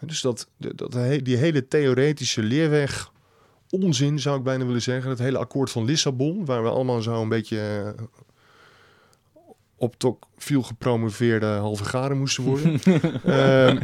[0.00, 3.12] Dus dat, dat, die hele theoretische leerweg
[3.70, 5.10] onzin zou ik bijna willen zeggen.
[5.10, 8.04] Het hele akkoord van Lissabon, waar we allemaal zo een beetje eh,
[9.80, 12.80] op toch veel gepromoveerde halve garen moesten worden.
[13.24, 13.78] Ehm,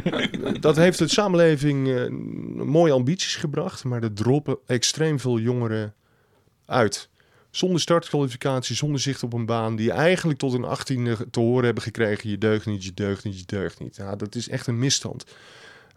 [0.59, 2.09] dat heeft de samenleving eh,
[2.65, 5.93] mooie ambities gebracht, maar er droppen extreem veel jongeren
[6.65, 7.09] uit.
[7.49, 11.83] Zonder startkwalificatie, zonder zicht op een baan, die eigenlijk tot een achttiende te horen hebben
[11.83, 13.95] gekregen: je deugt niet, je deugt niet, je deugt niet.
[13.95, 15.25] Ja, dat is echt een misstand.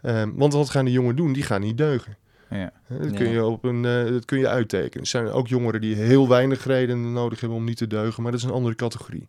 [0.01, 1.33] Ehm, want wat gaan die jongen doen?
[1.33, 2.17] Die gaan niet deugen.
[2.49, 2.71] Ja.
[2.83, 5.01] Hè, Dat, kun je op een, eh, dat kun je uittekenen.
[5.01, 8.31] Er zijn ook jongeren die heel weinig redenen nodig hebben om niet te deugen, maar
[8.31, 9.27] dat is een andere categorie.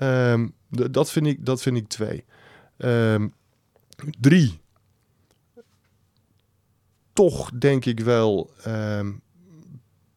[0.00, 2.24] Ehm, dat, vind ik, dat vind ik twee.
[2.76, 3.28] Ehm,
[4.20, 4.60] drie.
[7.12, 9.12] Toch denk ik wel ehm,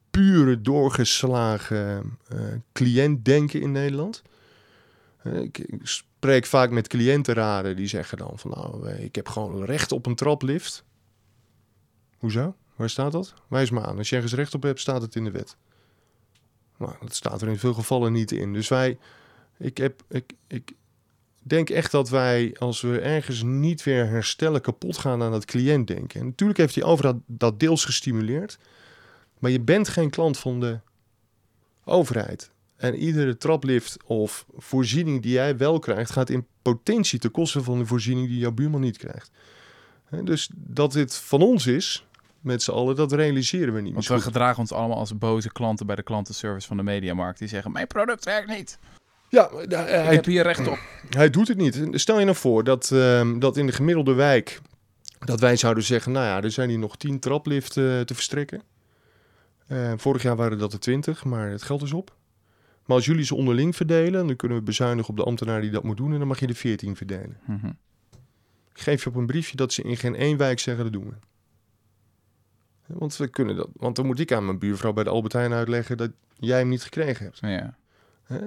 [0.09, 2.39] pure doorgeslagen eh
[2.71, 4.21] cliëntdenken in Nederland.
[5.17, 9.27] Eh, ik, ik spreek vaak met cliëntenraden die zeggen dan van nou, eh, ik heb
[9.27, 10.83] gewoon recht op een traplift.
[12.17, 12.55] Hoezo?
[12.75, 13.33] Waar staat dat?
[13.47, 13.97] Wijs me aan.
[13.97, 15.57] Als je ergens recht op hebt, staat het in de wet.
[16.77, 18.53] Nou, dat staat er in veel gevallen niet in.
[18.53, 18.97] Dus wij,
[19.57, 20.73] ik, heb, ik, ik
[21.41, 26.19] denk echt dat wij, als we ergens niet weer herstellen, kapot gaan aan dat cliëntdenken.
[26.19, 28.57] En natuurlijk heeft die overheid dat deels gestimuleerd.
[29.39, 30.79] Maar je bent geen klant van de
[31.83, 32.51] overheid.
[32.75, 37.77] En iedere traplift of voorziening die jij wel krijgt, gaat in potentie ten koste van
[37.77, 39.31] de voorziening die jouw buurman niet krijgt.
[40.23, 42.05] Dus dat dit van ons is,
[42.41, 43.93] met z'n allen, dat realiseren we niet.
[43.93, 44.23] Want we goed.
[44.23, 47.39] gedragen ons allemaal als boze klanten bij de klantenservice van de Mediamarkt.
[47.39, 48.79] Die zeggen, mijn product werkt niet.
[49.33, 50.79] Ja, maar da- Ik hij, heb hier recht op.
[51.09, 51.81] hij doet het niet.
[51.91, 54.61] Stel je nou voor dat, ehm, dat in de gemiddelde wijk,
[55.19, 58.61] dat wij zouden zeggen, nou ja, er zijn hier nog tien trapliften eh, te verstrekken.
[59.67, 62.15] Eh, vorig jaar waren dat er twintig, maar het geld is op.
[62.85, 65.83] Maar als jullie ze onderling verdelen, dan kunnen we bezuinigen op de ambtenaar die dat
[65.83, 67.37] moet doen en dan mag je er veertien verdelen.
[67.45, 67.67] Mhm.
[68.73, 71.07] Ik geef je op een briefje dat ze in geen één wijk zeggen, dat doen
[71.07, 71.15] we.
[72.87, 73.69] Want we kunnen dat.
[73.73, 76.67] Want dan moet ik aan mijn buurvrouw bij de Albert Heijn uitleggen dat jij hem
[76.69, 77.39] niet gekregen hebt.
[77.41, 77.77] Ja?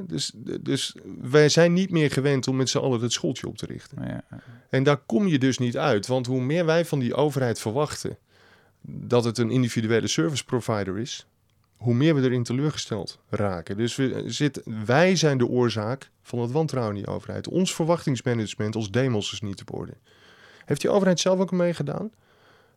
[0.07, 3.67] Dus, dus wij zijn niet meer gewend om met z'n allen het schooltje op te
[3.67, 4.03] richten.
[4.07, 4.25] ja.
[4.71, 6.07] En daar kom je dus niet uit.
[6.07, 8.19] Want hoe meer wij van die overheid verwachten
[8.81, 11.27] dat het een individuele service provider is,
[11.77, 13.77] hoe meer we erin teleurgesteld raken.
[13.77, 17.49] Dus we zitten, wij zijn de oorzaak van het wantrouwen in die overheid.
[17.49, 19.93] Ons verwachtingsmanagement als demos is niet op orde.
[20.65, 22.11] Heeft die overheid zelf ook meegedaan?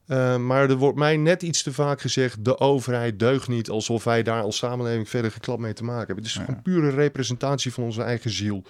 [0.09, 4.03] Uh, maar er wordt mij net iets te vaak gezegd: de overheid deugt niet alsof
[4.03, 6.15] wij daar als samenleving verder geklap mee te maken hebben.
[6.15, 6.43] Het is Ja.
[6.43, 8.63] gewoon pure representatie van onze eigen ziel.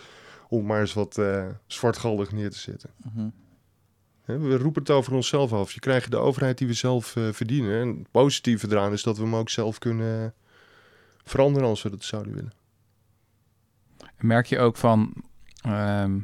[0.49, 2.89] Om maar eens wat eh, zwartgaldig neer te zetten.
[3.13, 3.29] Mhm.
[4.25, 5.71] We roepen het over onszelf af.
[5.71, 7.81] Je krijgt de overheid die we zelf eh, verdienen.
[7.81, 10.33] En het positieve eraan is dat we hem ook zelf kunnen
[11.23, 12.51] veranderen als we dat zouden willen.
[14.19, 15.13] Merk je ook van,
[15.61, 16.19] ehm,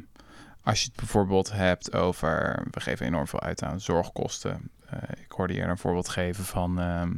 [0.62, 4.70] als je het bijvoorbeeld hebt over, we geven enorm veel uit aan zorgkosten.
[4.90, 7.12] Eh, ik hoorde je een voorbeeld geven van ehm,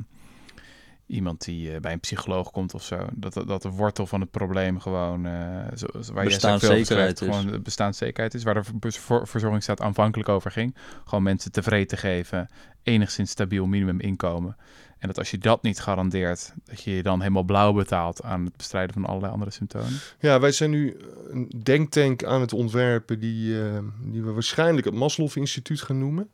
[1.06, 3.06] iemand die eh, bij een psycholoog komt of zo.
[3.12, 7.28] Dat, dat de wortel van het probleem gewoon, eh zo, zo- waar je Bestaanszekerheid is.
[7.28, 8.42] gewoon de bestaanszekerheid is.
[8.42, 10.76] Waar de ver- ver- verzorgingsstaat aanvankelijk over ging.
[11.04, 12.48] Gewoon mensen tevreden te geven,
[12.82, 14.56] enigszins stabiel minimuminkomen.
[14.98, 18.44] En dat als je dat niet garandeert, dat je je dan helemaal blauw betaalt aan
[18.44, 19.92] het bestrijden van allerlei andere symptomen.
[20.20, 20.96] Ja, wij zijn nu
[21.30, 26.30] een denktank aan het ontwerpen die, eh, die we waarschijnlijk het Maslow Instituut gaan noemen.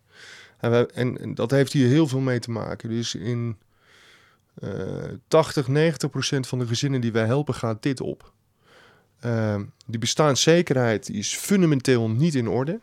[0.73, 2.89] En, en, dat heeft hier heel veel mee te maken.
[2.89, 3.57] Dus in
[4.55, 4.71] eh
[5.29, 8.33] 80, 90 procent van de gezinnen die wij helpen gaat dit op.
[9.21, 12.81] Eh, die bestaanszekerheid is fundamenteel niet in orde.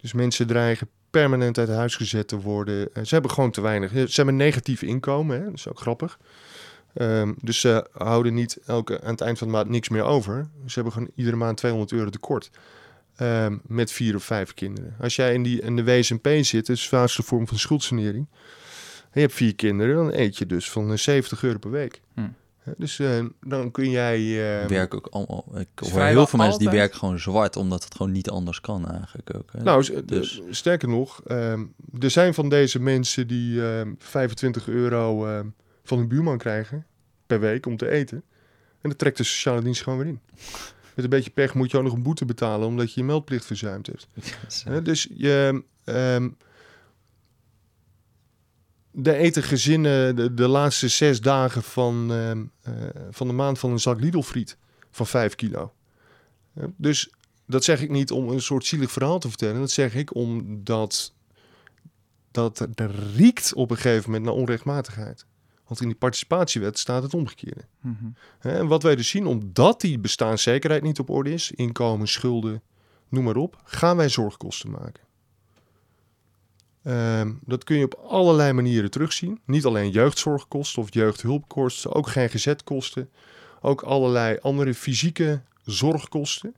[0.00, 2.94] Dus mensen dreigen permanent uit huis gezet te worden.
[2.94, 3.90] Eh, ze hebben gewoon te weinig.
[3.90, 5.44] Ze hebben negatief inkomen, hè?
[5.44, 6.18] dat is ook grappig.
[6.94, 10.48] Ehm, dus ze houden niet elke, aan het eind van de maand niks meer over.
[10.66, 12.50] Ze hebben gewoon iedere maand 200 euro tekort.
[13.16, 14.94] Ehm, met vier of vijf kinderen.
[15.00, 18.26] Als jij in, die, in de WSMP zit, dus de zwaarste vorm van schuldsanering.
[19.02, 22.00] En je hebt vier kinderen, dan eet je dus van eh, 70 euro per week.
[22.14, 22.20] Hm.
[22.58, 24.18] Hè, Dus eh, dan kun jij...
[24.62, 25.44] eh, werken ook allemaal.
[25.54, 28.60] Ik hoor vrijwel heel veel mensen die werken gewoon zwart, omdat het gewoon niet anders
[28.60, 29.52] kan eigenlijk ook.
[29.52, 29.62] Hè?
[29.62, 31.64] Nou, Dus- eh, sterker nog, ehm,
[32.00, 35.46] er zijn van deze mensen die ehm, 25 euro ehm,
[35.84, 36.86] van hun buurman krijgen
[37.26, 38.22] per week om te eten.
[38.80, 40.20] En dat trekt de sociale dienst gewoon weer in.
[40.94, 43.44] Met een beetje pech moet je ook nog een boete betalen omdat je je meldplicht
[43.44, 44.08] verzuimd hebt.
[44.84, 46.28] Dus je, ehm
[48.92, 52.72] de eten gezinnen de, de laatste zes dagen van, ehm, eh,
[53.10, 54.56] van de maand van een zak Lidl-friet
[54.90, 55.72] van 5 kilo.
[56.76, 57.12] Dus
[57.46, 59.60] dat zeg ik niet om een soort zielig verhaal te vertellen.
[59.60, 61.12] Dat zeg ik omdat
[62.30, 62.66] dat
[63.16, 65.26] riekt op een gegeven moment naar onrechtmatigheid.
[65.72, 67.64] Want in die participatiewet staat het omgekeerde.
[67.80, 68.04] Mhm.
[68.38, 72.62] En wat wij dus zien, omdat die bestaanszekerheid niet op orde is, inkomen, schulden,
[73.08, 75.02] noem maar op, gaan wij zorgkosten maken.
[76.82, 79.40] Ehm, dat kun je op allerlei manieren terugzien.
[79.44, 83.10] Niet alleen jeugdzorgkosten of jeugdhulpkosten, ook GGZ-kosten.
[83.60, 86.54] Ook allerlei andere fysieke zorgkosten.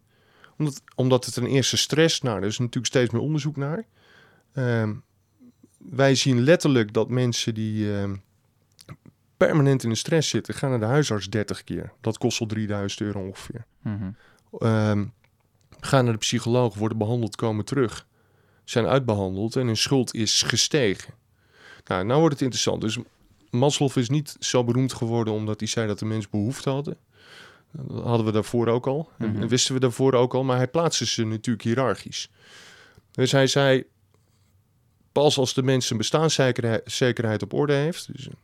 [0.59, 3.85] Omdat, omdat het ten eerste stress, nou, er is natuurlijk steeds meer onderzoek naar.
[4.53, 4.95] Ehm,
[5.79, 8.15] wij zien letterlijk dat mensen die ehm,
[9.37, 11.93] permanent in de stress zitten, gaan naar de huisarts 30 keer.
[12.01, 13.65] Dat kost al 3000 euro ongeveer.
[14.59, 15.05] Ehm,
[15.81, 18.07] gaan naar de psycholoog, worden behandeld, komen terug.
[18.65, 21.15] Zijn uitbehandeld en hun schuld is gestegen.
[21.85, 22.81] Nou, nou wordt het interessant.
[22.81, 22.99] Dus
[23.51, 26.97] Maslow is niet zo beroemd geworden omdat hij zei dat de mens behoefte hadden.
[27.71, 29.11] Dat hadden we daarvoor ook al.
[29.19, 29.43] En- Mhm.
[29.43, 30.45] En wisten we daarvoor ook al.
[30.45, 32.31] Maar hij plaatste ze natuurlijk hiërarchisch.
[33.11, 33.85] Dus hij zei,
[35.13, 38.13] pas als de mens zijn bestaanszekerheid zekerheid op orde heeft...
[38.13, 38.35] Dus een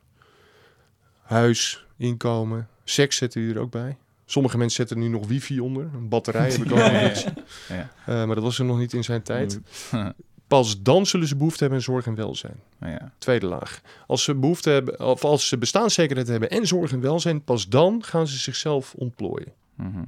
[1.31, 3.97] huis, inkomen, seks zetten die er ook bij.
[4.25, 5.91] Sommige mensen zetten nu nog wifi onder.
[5.95, 7.13] Een batterij heb ik ook Ja,
[7.69, 7.91] ja.
[8.07, 9.61] Eh, maar dat was er nog niet in zijn tijd.
[10.47, 12.61] Pas dan zullen ze behoefte hebben aan zorg en welzijn.
[12.79, 13.13] Nou ja.
[13.19, 13.81] Tweede laag.
[14.07, 18.05] Als ze behoefte hebben, of als ze bestaanszekerheid hebben en zorg en welzijn, pas dan
[18.05, 19.53] gaan ze zichzelf ontplooien.
[19.75, 20.03] Mhm.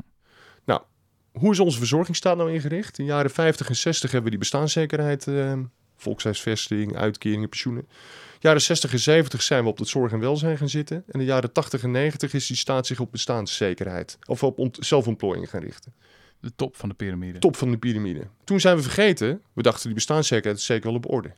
[1.32, 2.98] Hoe is onze verzorgingsstaat nou ingericht?
[2.98, 5.58] In de jaren 50 en 60 hebben we die bestaanszekerheid, eh,
[5.96, 7.88] volkshuisvesting, uitkeringen, pensioenen.
[8.42, 11.04] Jaren 60 en 70 zijn we op het zorg en welzijn gaan zitten.
[11.08, 14.78] En de jaren 80 en 90 is die staat zich op bestaanszekerheid of op ont-
[14.80, 15.94] zelfontplooiing gaan richten.
[16.40, 17.38] De top van de piramide.
[17.38, 18.26] Top van de piramide.
[18.44, 21.32] Toen zijn we vergeten, we dachten die bestaanszekerheid is zeker wel op orde.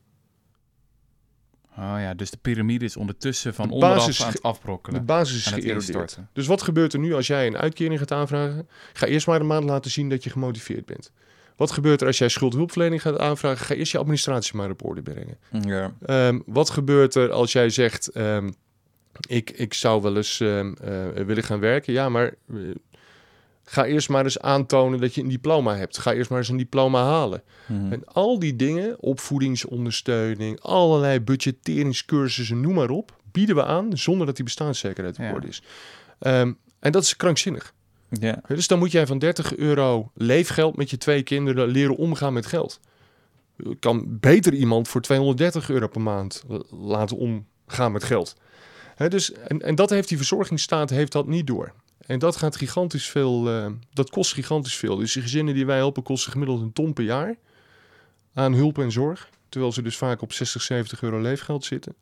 [1.79, 5.05] Oh ja, dus de piramide is ondertussen van De onderaf aan het De afbrokkelen.
[5.05, 6.19] basis is geërodeerd.
[6.33, 8.69] Dus wat gebeurt er nu als jij een uitkering gaat aanvragen?
[8.93, 11.13] Ga eerst maar een maand laten zien dat je gemotiveerd bent.
[11.57, 13.67] Wat gebeurt er als jij schuldhulpverlening gaat aanvragen?
[13.67, 15.39] Ga eerst je administratie maar op orde brengen.
[15.61, 15.95] Ja.
[16.07, 18.51] Ehm, wat gebeurt er als jij zegt: ehm,
[19.29, 21.93] ik, ik zou wel eens ehm, eh, willen gaan werken?
[21.93, 22.57] Ja, maar eh,
[23.65, 25.99] ga eerst maar eens aantonen dat je een diploma hebt.
[25.99, 27.43] Ga eerst maar eens een diploma halen.
[27.67, 27.93] Mhm.
[27.93, 34.37] En al die dingen, opvoedingsondersteuning, allerlei budgetteringscursussen, noem maar op, bieden we aan zonder dat
[34.37, 35.33] die bestaanszekerheid op Ja.
[35.33, 35.63] orde is.
[36.19, 37.75] En dat is krankzinnig.
[38.21, 38.41] Ja.
[38.49, 42.47] Dus dan moet jij van 30 euro leefgeld met je twee kinderen leren omgaan met
[42.47, 42.81] geld.
[43.57, 48.37] Je kan beter iemand voor 230 euro per maand l- laten omgaan met geld.
[49.09, 51.73] Dus, en, en dat heeft die verzorgingsstaat heeft dat niet door.
[52.07, 54.97] En dat gaat gigantisch veel, eh, dat kost gigantisch veel.
[54.97, 57.37] Dus die gezinnen die wij helpen kosten gemiddeld een ton per jaar
[58.35, 59.29] aan hulp en zorg.
[59.49, 61.95] Terwijl ze dus vaak op 60, 70 euro leefgeld zitten.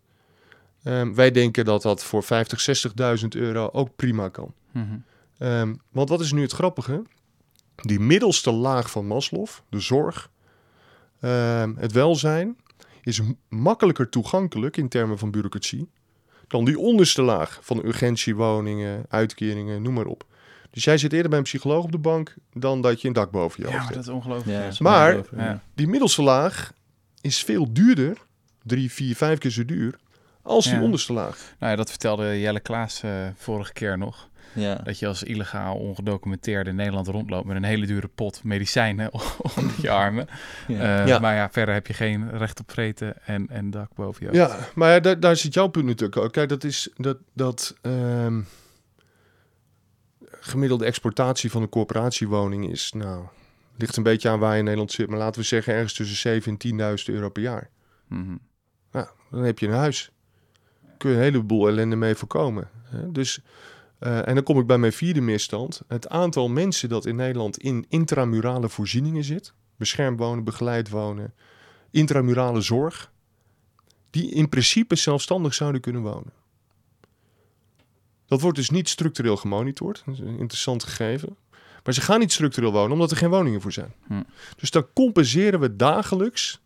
[0.82, 4.54] Ehm, wij denken dat dat voor 50, 60.000 euro ook prima kan.
[4.70, 4.96] Mhm.
[5.42, 7.02] Ehm, want wat is nu het grappige?
[7.74, 10.30] Die middelste laag van Maslow, de zorg,
[11.20, 12.56] ehm, het welzijn,
[13.02, 15.90] is makkelijker toegankelijk in termen van bureaucratie
[16.48, 20.24] dan die onderste laag van urgentiewoningen, uitkeringen, noem maar op.
[20.70, 23.30] Dus jij zit eerder bij een psycholoog op de bank dan dat je een dak
[23.30, 24.06] boven je Ja, hoofd maar hebt.
[24.06, 24.58] dat is ongelooflijk.
[24.58, 24.72] Ja, ja.
[24.78, 25.22] Maar- ja.
[25.36, 25.62] Ja.
[25.74, 26.72] Die middelste laag
[27.20, 28.16] is veel duurder,
[28.62, 29.98] drie, vier, vijf keer zo duur,
[30.42, 30.82] als die Ja.
[30.82, 31.54] onderste laag.
[31.58, 34.28] Nou ja, dat vertelde Jelle Klaas eh, vorige keer nog.
[34.54, 34.74] Ja.
[34.74, 39.10] Dat je als illegaal ongedocumenteerde in Nederland rondloopt met een hele dure pot medicijnen
[39.56, 40.26] onder je armen.
[40.68, 41.00] Ja.
[41.00, 41.18] Eh, Ja.
[41.18, 44.52] Maar ja, verder heb je geen recht op vreten en, en dak boven je hoofd.
[44.52, 46.32] Ja, maar ja, daar, daar zit jouw punt natuurlijk ook.
[46.32, 48.40] Kijk, dat is dat, dat ehm,
[50.40, 53.24] gemiddelde exportatie van een corporatiewoning is, nou,
[53.76, 56.16] ligt een beetje aan waar je in Nederland zit, maar laten we zeggen ergens tussen
[56.16, 57.70] 7 en 10.000 euro per jaar.
[58.08, 58.36] Mhm.
[58.92, 60.10] Nou, dan heb je een huis.
[60.96, 62.68] Kun je een heleboel ellende mee voorkomen.
[62.84, 63.12] Hè?
[63.12, 63.40] Dus,
[64.02, 65.82] eh, en dan kom ik bij mijn vierde misstand.
[65.88, 71.34] Het aantal mensen dat in Nederland in intramurale voorzieningen zit, beschermd wonen, begeleid wonen,
[71.90, 73.12] intramurale zorg,
[74.10, 76.32] die in principe zelfstandig zouden kunnen wonen.
[78.26, 80.02] Dat wordt dus niet structureel gemonitord.
[80.06, 81.36] Dat is een interessant gegeven.
[81.84, 83.92] Maar ze gaan niet structureel wonen omdat er geen woningen voor zijn.
[84.06, 84.22] Hm.
[84.56, 86.61] Dus dan compenseren we dagelijks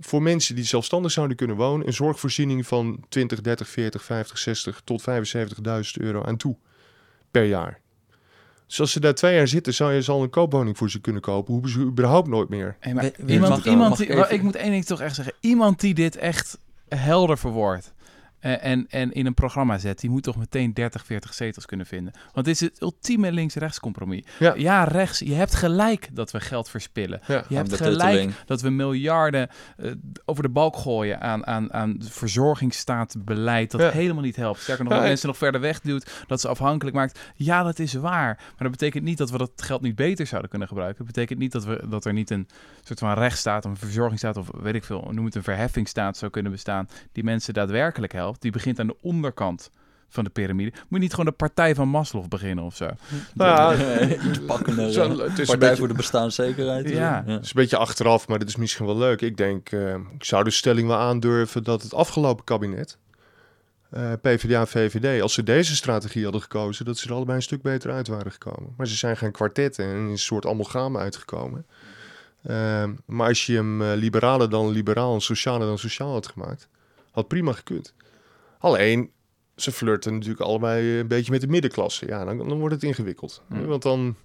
[0.00, 4.80] voor mensen die zelfstandig zouden kunnen wonen een zorgvoorziening van 20, 30, 40, 50, 60
[4.84, 5.10] tot 75.000
[5.92, 6.56] euro aan toe
[7.30, 7.80] per jaar.
[8.66, 11.00] Dus als ze daar twee jaar zitten, zou je ze al een koopwoning voor ze
[11.00, 11.52] kunnen kopen.
[11.52, 12.76] Hoeven ze überhaupt nooit meer.
[12.80, 15.34] Hey, maar iemand, mag- iemand mag die, ik ik moet één ding toch echt zeggen.
[15.40, 17.92] Iemand die dit echt helder verwoordt.
[18.44, 21.86] Eh, en, en in een programma zet, die moet toch meteen 30, 40 zetels kunnen
[21.86, 22.12] vinden.
[22.32, 24.24] Want dit is het ultieme links-rechts compromis.
[24.38, 24.54] Ja.
[24.56, 24.84] Ja.
[24.84, 27.20] rechts, je hebt gelijk dat we geld verspillen.
[27.26, 27.44] Ja.
[27.48, 28.32] Je hebt gelijk tutteling.
[28.46, 29.90] dat we miljarden eh,
[30.24, 33.90] over de balk gooien aan, aan, aan verzorgingsstaatbeleid dat Ja.
[33.90, 34.60] helemaal niet helpt.
[34.60, 37.20] Sterker nog, dat mensen nog verder wegduwt, dat ze afhankelijk maakt.
[37.34, 38.34] Ja, dat is waar.
[38.36, 41.04] Maar dat betekent niet dat we dat geld niet beter zouden kunnen gebruiken.
[41.04, 42.48] Dat betekent niet dat, we, dat er niet een
[42.82, 46.52] soort van rechtsstaat, een verzorgingsstaat of weet ik veel, noem het een verheffingsstaat zou kunnen
[46.52, 48.33] bestaan die mensen daadwerkelijk helpt.
[48.38, 49.70] Die begint aan de onderkant
[50.08, 50.70] van de piramide.
[50.70, 52.88] Moet je niet gewoon de partij van Maslow beginnen of zo?
[53.34, 54.92] Nou ja, Iets pakkender.
[54.92, 56.88] Zo- het is een beetje- voor de bestaanszekerheid.
[56.90, 57.22] Ja.
[57.26, 59.20] Het is een beetje achteraf, maar dat is misschien wel leuk.
[59.20, 62.98] Ik denk, eh, ik zou de stelling wel aandurven dat het afgelopen kabinet,
[63.90, 67.42] eh, PvdA en VVD, als ze deze strategie hadden gekozen, dat ze er allebei een
[67.42, 68.74] stuk beter uit waren gekomen.
[68.76, 71.66] Maar ze zijn gaan kwartetten en een soort amalgame uitgekomen.
[72.42, 76.68] Ehm, maar als je hem eh, liberaler dan liberaal en socialer dan sociaal had gemaakt,
[77.10, 77.94] had prima gekund.
[78.64, 79.10] Alleen,
[79.56, 82.06] ze flirten natuurlijk allebei een beetje met de middenklasse.
[82.06, 83.42] Ja, dan, dan wordt het ingewikkeld.
[83.48, 83.66] Hmm.
[83.66, 84.16] Want dan,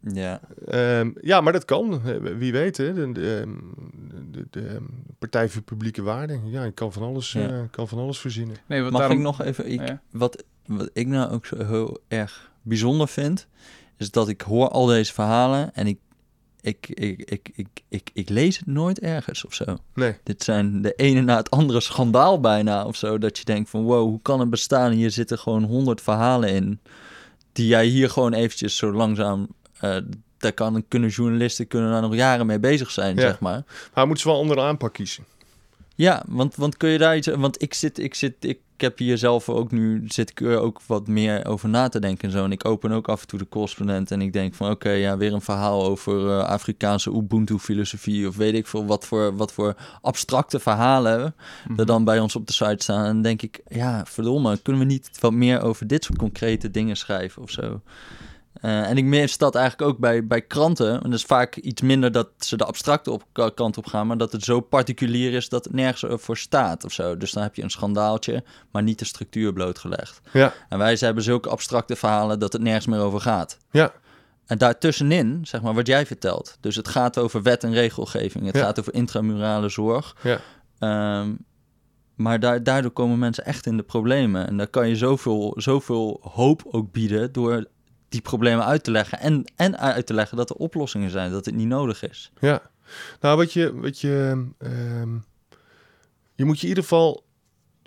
[0.00, 0.40] Ja.
[0.66, 2.00] Ehm, ja, maar dat kan.
[2.04, 2.92] Eh, Wie weet, hè.
[2.94, 3.54] De, de, ehm,
[4.30, 4.82] de, de, ehm,
[5.18, 6.50] Partij voor Publieke Waarden.
[6.50, 7.48] Ja, ik kan van alles, Ja.
[7.48, 8.56] eh, kan van alles verzinnen.
[8.66, 9.18] Nee, want Mag daarom...
[9.18, 9.70] ik nog even...
[9.70, 10.00] Ik, Ja.
[10.10, 13.46] wat, wat ik nou ook zo heel erg bijzonder vind...
[13.96, 15.98] is dat ik hoor al deze verhalen en ik,
[16.64, 19.64] ik, ik, ik, ik, ik, ik lees het nooit ergens of zo.
[19.94, 23.18] Nee, Dit zijn de ene na het andere schandaal bijna of zo.
[23.18, 24.92] Dat je denkt van wow, hoe kan het bestaan?
[24.92, 26.80] Hier zitten gewoon honderd verhalen in.
[27.52, 29.48] Die jij hier gewoon eventjes zo langzaam...
[29.80, 29.96] eh,
[30.38, 33.20] daar kan, kunnen journalisten kunnen daar nog jaren mee bezig zijn, Ja.
[33.20, 33.64] zeg maar.
[33.94, 35.24] maar moeten ze wel een andere aanpak kiezen.
[35.96, 37.26] Ja, want, want kun je daar iets...
[37.26, 40.02] Want ik zit, ik zit, ik heb hier zelf ook nu...
[40.06, 42.44] Zit ik er ook wat meer over na te denken en zo.
[42.44, 44.70] En ik open ook af en toe de correspondent en ik denk van...
[44.70, 48.28] Oké, ja, weer een verhaal over eh, Afrikaanse Ubuntu-filosofie...
[48.28, 51.34] of weet ik veel wat voor, wat voor abstracte verhalen...
[51.68, 51.80] Mhm.
[51.80, 53.04] er dan bij ons op de site staan.
[53.04, 56.70] En dan denk ik, ja, verdomme, kunnen we niet wat meer over dit soort concrete
[56.70, 57.80] dingen schrijven of zo?
[58.54, 60.92] Eh, en ik mis dat eigenlijk ook bij, bij kranten.
[61.02, 64.06] En dat is vaak iets minder dat ze de abstracte op, ka- kant op gaan,
[64.06, 67.16] maar dat het zo particulier is dat het nergens voor staat of zo.
[67.16, 70.20] Dus dan heb je een schandaaltje, maar niet de structuur blootgelegd.
[70.32, 73.58] Ja, En wij hebben zulke abstracte verhalen dat het nergens meer over gaat.
[73.70, 73.92] ja,
[74.46, 76.56] En daartussenin, zeg maar, wat jij vertelt.
[76.60, 78.46] Dus het gaat over wet en regelgeving.
[78.46, 78.62] Het Ja.
[78.62, 80.16] gaat over intramurale zorg.
[80.22, 80.38] ja.
[80.78, 81.32] Ehm,
[82.14, 84.46] maar daar, daardoor komen mensen echt in de problemen.
[84.46, 87.66] En daar kan je zoveel, zoveel hoop ook bieden door
[88.14, 89.20] die problemen uit te leggen.
[89.20, 92.32] En, en uit te leggen dat er oplossingen zijn, dat het niet nodig is.
[92.40, 92.62] Ja,
[93.20, 95.14] nou wat je, wat je, ehm,
[96.34, 97.24] je moet je in ieder geval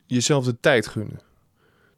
[0.05, 1.19] jezelf de tijd gunnen.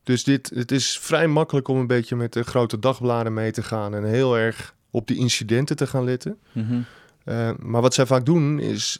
[0.04, 3.64] Dus dit, het is vrij makkelijk om een beetje met de grote dagbladen mee te
[3.64, 6.40] gaan en heel erg op die incidenten te gaan letten.
[6.52, 6.82] Mhm.
[7.24, 9.00] Eh, maar wat zij vaak doen is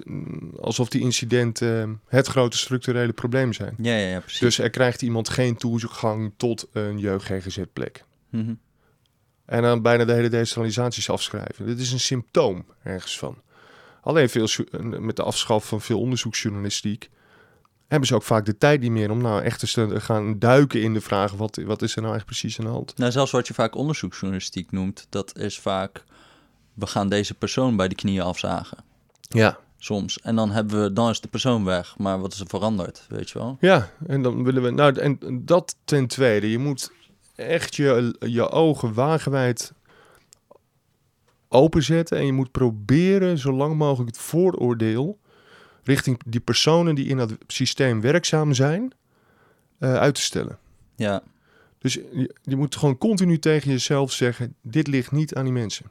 [0.60, 3.76] alsof die incidenten het grote structurele probleem zijn.
[3.78, 4.40] Ja, ja, ja, precies.
[4.40, 8.06] Dus er krijgt iemand geen toegang tot een jeugd-GGZ-plek.
[8.30, 8.54] Mhm.
[9.50, 11.66] En dan bijna de hele decentralisaties afschrijven.
[11.66, 13.38] Dit is een symptoom ergens van.
[14.02, 14.48] Alleen veel,
[15.00, 17.10] met de afschaf van veel onderzoeksjournalistiek
[17.88, 20.94] hebben ze ook vaak de tijd niet meer om nou echt te gaan duiken in
[20.94, 22.98] de vraag wat, wat is er nou echt precies aan de hand.
[22.98, 26.04] Nou, zelfs wat je vaak onderzoeksjournalistiek noemt, dat is vaak...
[26.74, 28.78] we gaan deze persoon bij de knieën afzagen.
[29.22, 29.60] Ja.
[29.78, 30.20] Soms.
[30.20, 31.98] En dan, hebben we, dan is de persoon weg.
[31.98, 33.58] Maar wat is er veranderd, weet je wel?
[33.60, 34.70] Ja, en dan willen we.
[34.70, 36.52] Nou, en dat ten tweede.
[36.52, 36.92] Je moet
[37.40, 39.74] echt je, je ogen wagenwijd
[41.48, 42.18] openzetten.
[42.18, 45.20] En je moet proberen zo lang mogelijk het vooroordeel
[45.84, 48.94] richting die personen die in dat systeem werkzaam zijn,
[49.78, 50.58] eh, uit te stellen.
[50.96, 51.22] Ja,
[51.80, 55.86] Dus je, je moet gewoon continu tegen jezelf zeggen: dit ligt niet aan die mensen.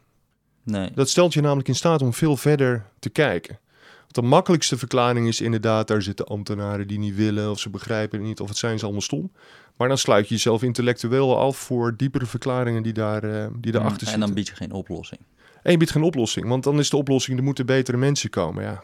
[0.62, 0.90] nee.
[0.94, 3.58] Dat stelt je namelijk in staat om veel verder te kijken.
[3.98, 8.18] Want de makkelijkste verklaring is inderdaad, daar zitten ambtenaren die niet willen of ze begrijpen
[8.18, 9.32] het niet of het zijn ze allemaal stom.
[9.78, 14.00] Maar dan sluit je jezelf intellectueel af voor diepere verklaringen die, daar, eh, die daarachter
[14.00, 14.20] en zitten.
[14.20, 15.20] dan bied je geen oplossing.
[15.62, 18.62] En je biedt geen oplossing, want dan is de oplossing, er moeten betere mensen komen.
[18.62, 18.82] Ja,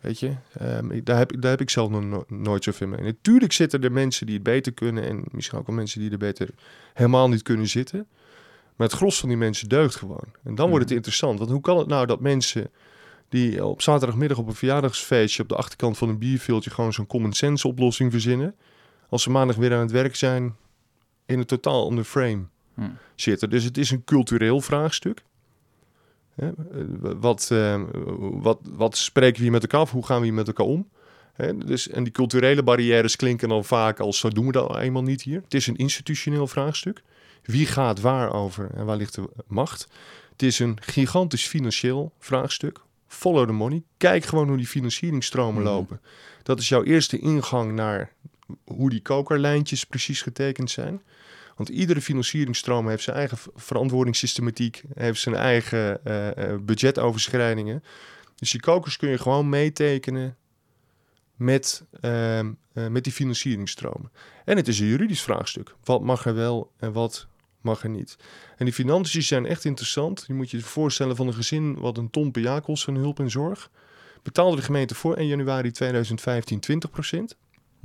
[0.00, 3.00] weet je, Ehm, daar, heb, ik- daar heb ik zelf nog no- nooit zoveel mee.
[3.00, 6.18] Natuurlijk zitten er mensen die het beter kunnen en misschien ook wel mensen die er
[6.18, 6.48] beter
[6.94, 8.06] helemaal niet kunnen zitten.
[8.76, 10.24] Maar het gros van die mensen deugt gewoon.
[10.44, 10.94] En dan wordt het Mhm.
[10.96, 12.70] interessant, want hoe kan het nou dat mensen
[13.28, 17.32] die op zaterdagmiddag op een verjaardagsfeestje op de achterkant van een bierveeltje gewoon zo'n common
[17.32, 18.54] sense oplossing verzinnen,
[19.14, 20.56] als ze maandag weer aan het werk zijn,
[21.26, 22.42] in een totaal ander frame
[22.74, 22.80] Hm.
[23.14, 23.50] zitten.
[23.50, 25.22] Dus het is een cultureel vraagstuk.
[26.34, 26.50] Hè,
[27.20, 27.82] Wat, eh,
[28.18, 29.90] wat, wat spreken we hier met elkaar af?
[29.90, 30.88] Hoe gaan we hier met elkaar om?
[31.32, 35.02] Hè, dus, en die culturele barrières klinken dan vaak als zo doen we dat eenmaal
[35.02, 35.40] niet hier.
[35.44, 37.02] Het is een institutioneel vraagstuk.
[37.42, 39.88] Wie gaat waar over en waar ligt de macht?
[40.32, 42.80] Het is een gigantisch financieel vraagstuk.
[43.06, 43.82] Follow the money.
[43.96, 45.70] Kijk gewoon hoe die financieringstromen Mhm.
[45.72, 46.00] lopen.
[46.42, 48.12] Dat is jouw eerste ingang naar
[48.64, 51.02] hoe die kokerlijntjes precies getekend zijn.
[51.56, 57.82] Want iedere financieringstroom heeft zijn eigen verantwoordingssystematiek, heeft zijn eigen eh, eh, budgetoverschrijdingen.
[58.36, 60.36] Dus die kokers kun je gewoon meetekenen
[61.36, 64.12] met, ehm, eh, met die financieringstromen.
[64.44, 65.74] En het is een juridisch vraagstuk.
[65.84, 67.26] Wat mag er wel en wat
[67.60, 68.16] mag er niet?
[68.56, 70.24] En die financiën zijn echt interessant.
[70.26, 73.18] Je moet je voorstellen van een gezin wat een ton per jaar kost van hulp
[73.18, 73.70] en zorg.
[74.22, 76.90] Betaalde de gemeente voor 1 januari 2015 20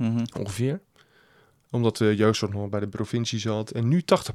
[0.00, 0.24] Mhm.
[0.38, 0.80] ongeveer.
[1.70, 3.70] Omdat de jeugdzorg nog bij de provincie zat.
[3.70, 4.34] En nu 80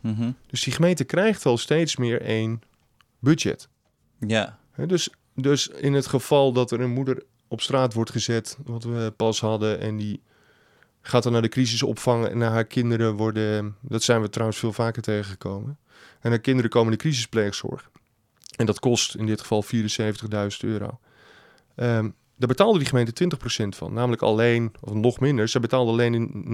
[0.00, 0.30] Mhm.
[0.46, 2.62] Dus die gemeente krijgt al steeds meer één
[3.18, 3.68] budget.
[4.18, 8.84] Ja, Dus, dus in het geval dat er een moeder op straat wordt gezet, wat
[8.84, 10.22] we pas hadden, en die
[11.00, 14.72] gaat dan naar de crisisopvang en naar haar kinderen worden, dat zijn we trouwens veel
[14.72, 15.78] vaker tegengekomen,
[16.20, 17.90] en haar kinderen komen in de crisispleegzorg.
[18.56, 20.98] En dat kost in dit geval 74.000 euro.
[21.74, 23.12] Ehm daar betaalde die gemeente
[23.64, 26.44] 20% van, namelijk alleen, of nog minder, ze betaalde alleen in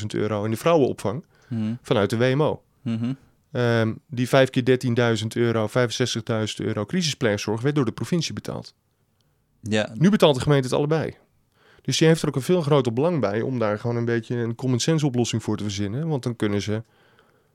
[0.00, 1.74] 9.000 euro in de vrouwenopvang Mhm.
[1.82, 2.62] vanuit de WMO.
[2.82, 3.12] Mhm.
[3.52, 8.74] Ehm, die 5 keer 13.000 euro, 65.000 euro crisispleegzorg werd door de provincie betaald.
[9.60, 11.14] Ja, Nu betaalt de gemeente het allebei.
[11.82, 14.36] Dus die heeft er ook een veel groter belang bij om daar gewoon een beetje
[14.36, 16.08] een common sense oplossing voor te verzinnen.
[16.08, 16.82] Want dan kunnen ze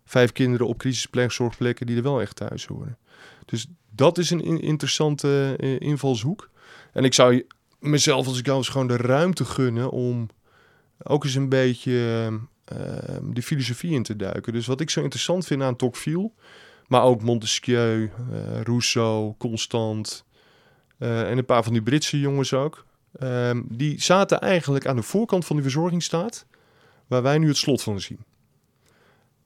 [0.06, 2.98] vijf kinderen op crisispleegzorgplekken die er wel echt thuis horen.
[3.46, 6.50] Dus dat is een in- interessante eh, invalshoek.
[6.94, 7.44] En ik zou
[7.84, 10.30] mezelf als ik eens gewoon de ruimte gunnen om
[11.04, 12.30] ook eens een beetje
[12.66, 12.78] eh,
[13.24, 14.54] de filosofie in te duiken.
[14.54, 16.32] Dus wat ik zo interessant vind aan Tocqueville,
[16.88, 20.26] maar ook Montesquieu, eh, Rousseau, Constant
[20.98, 22.86] eh, en een paar van die Britse jongens ook.
[23.20, 26.46] Ehm, die zaten eigenlijk aan de voorkant van die verzorgingsstaat,
[27.08, 28.20] waar wij nu het slot van zien.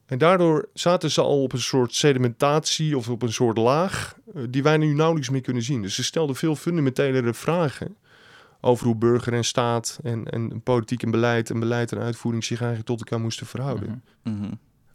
[0.05, 4.43] En daardoor zaten ze al op een soort sedimentatie of op een soort laag eh,
[4.49, 5.81] die wij nu nauwelijks meer kunnen zien.
[5.81, 7.97] Dus ze stelden veel fundamentelere vragen
[8.61, 12.59] over hoe burger en staat en, en politiek en beleid en beleid en uitvoering zich
[12.59, 14.03] eigenlijk tot elkaar moesten verhouden.
[14.23, 14.35] Mhm.
[14.35, 14.53] mhm.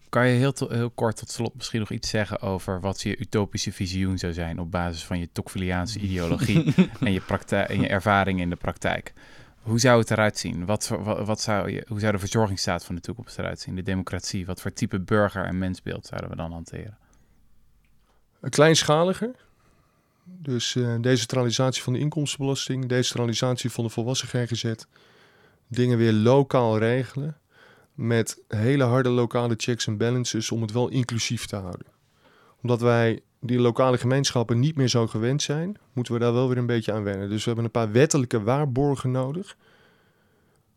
[0.09, 3.73] Kan je heel, heel kort tot slot misschien nog iets zeggen over wat je utopische
[3.73, 8.41] visioen zou zijn op basis van je Tocqueviliaanse ideologie en je, praktijk, en je ervaring
[8.41, 9.13] in de praktijk?
[9.63, 10.67] Hoe zou het eruit zien?
[10.67, 13.75] Wat, wat, wat zou je, hoe zou de verzorgingsstaat van de toekomst eruit zien?
[13.75, 14.47] De democratie?
[14.47, 16.99] Wat voor type burger en mensbeeld zouden we dan hanteren?
[18.41, 19.35] Een Kleinschaliger.
[20.25, 24.73] Dus eh, decentralisatie van de inkomstenbelasting, decentralisatie van de volwassen GGZ.
[25.69, 27.37] Dingen weer lokaal regelen.
[27.95, 31.87] Met hele harde lokale checks en balances om het wel inclusief te houden.
[32.63, 36.59] Omdat wij die lokale gemeenschappen niet meer zo gewend zijn, moeten we daar wel weer
[36.59, 37.29] een beetje aan wennen.
[37.29, 39.57] Dus we hebben een paar wettelijke waarborgen nodig.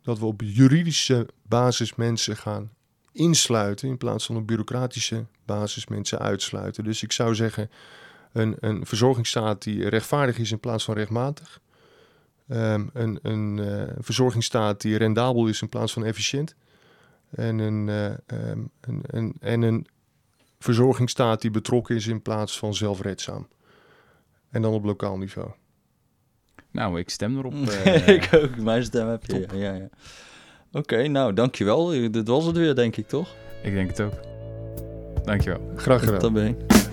[0.01, 2.71] Dat we op juridische basis mensen gaan
[3.11, 6.83] insluiten in plaats van op bureaucratische basis mensen uitsluiten.
[6.83, 7.69] Dus ik zou zeggen,
[8.35, 11.59] een, een verzorgingsstaat die rechtvaardig is in plaats van rechtmatig.
[12.47, 16.55] Ehm, een een eh, verzorgingsstaat die rendabel is in plaats van efficiënt.
[17.29, 19.87] En een, eh, ehm, een, een, en een
[20.59, 23.47] verzorgingsstaat die betrokken is in plaats van zelfredzaam.
[24.49, 25.49] En dan op lokaal niveau.
[26.71, 27.53] Nou, ik stem erop.
[27.67, 29.39] eh, ik ook, mijn stem heb je.
[29.39, 29.89] Ja, ja, ja.
[30.71, 32.11] Oké, nou dankjewel.
[32.11, 33.35] Dit was het weer, denk ik, toch?
[33.63, 34.19] ik denk het ook.
[35.23, 35.71] Dankjewel.
[35.75, 36.19] Graag gedaan.
[36.19, 36.84] Dat ben ik.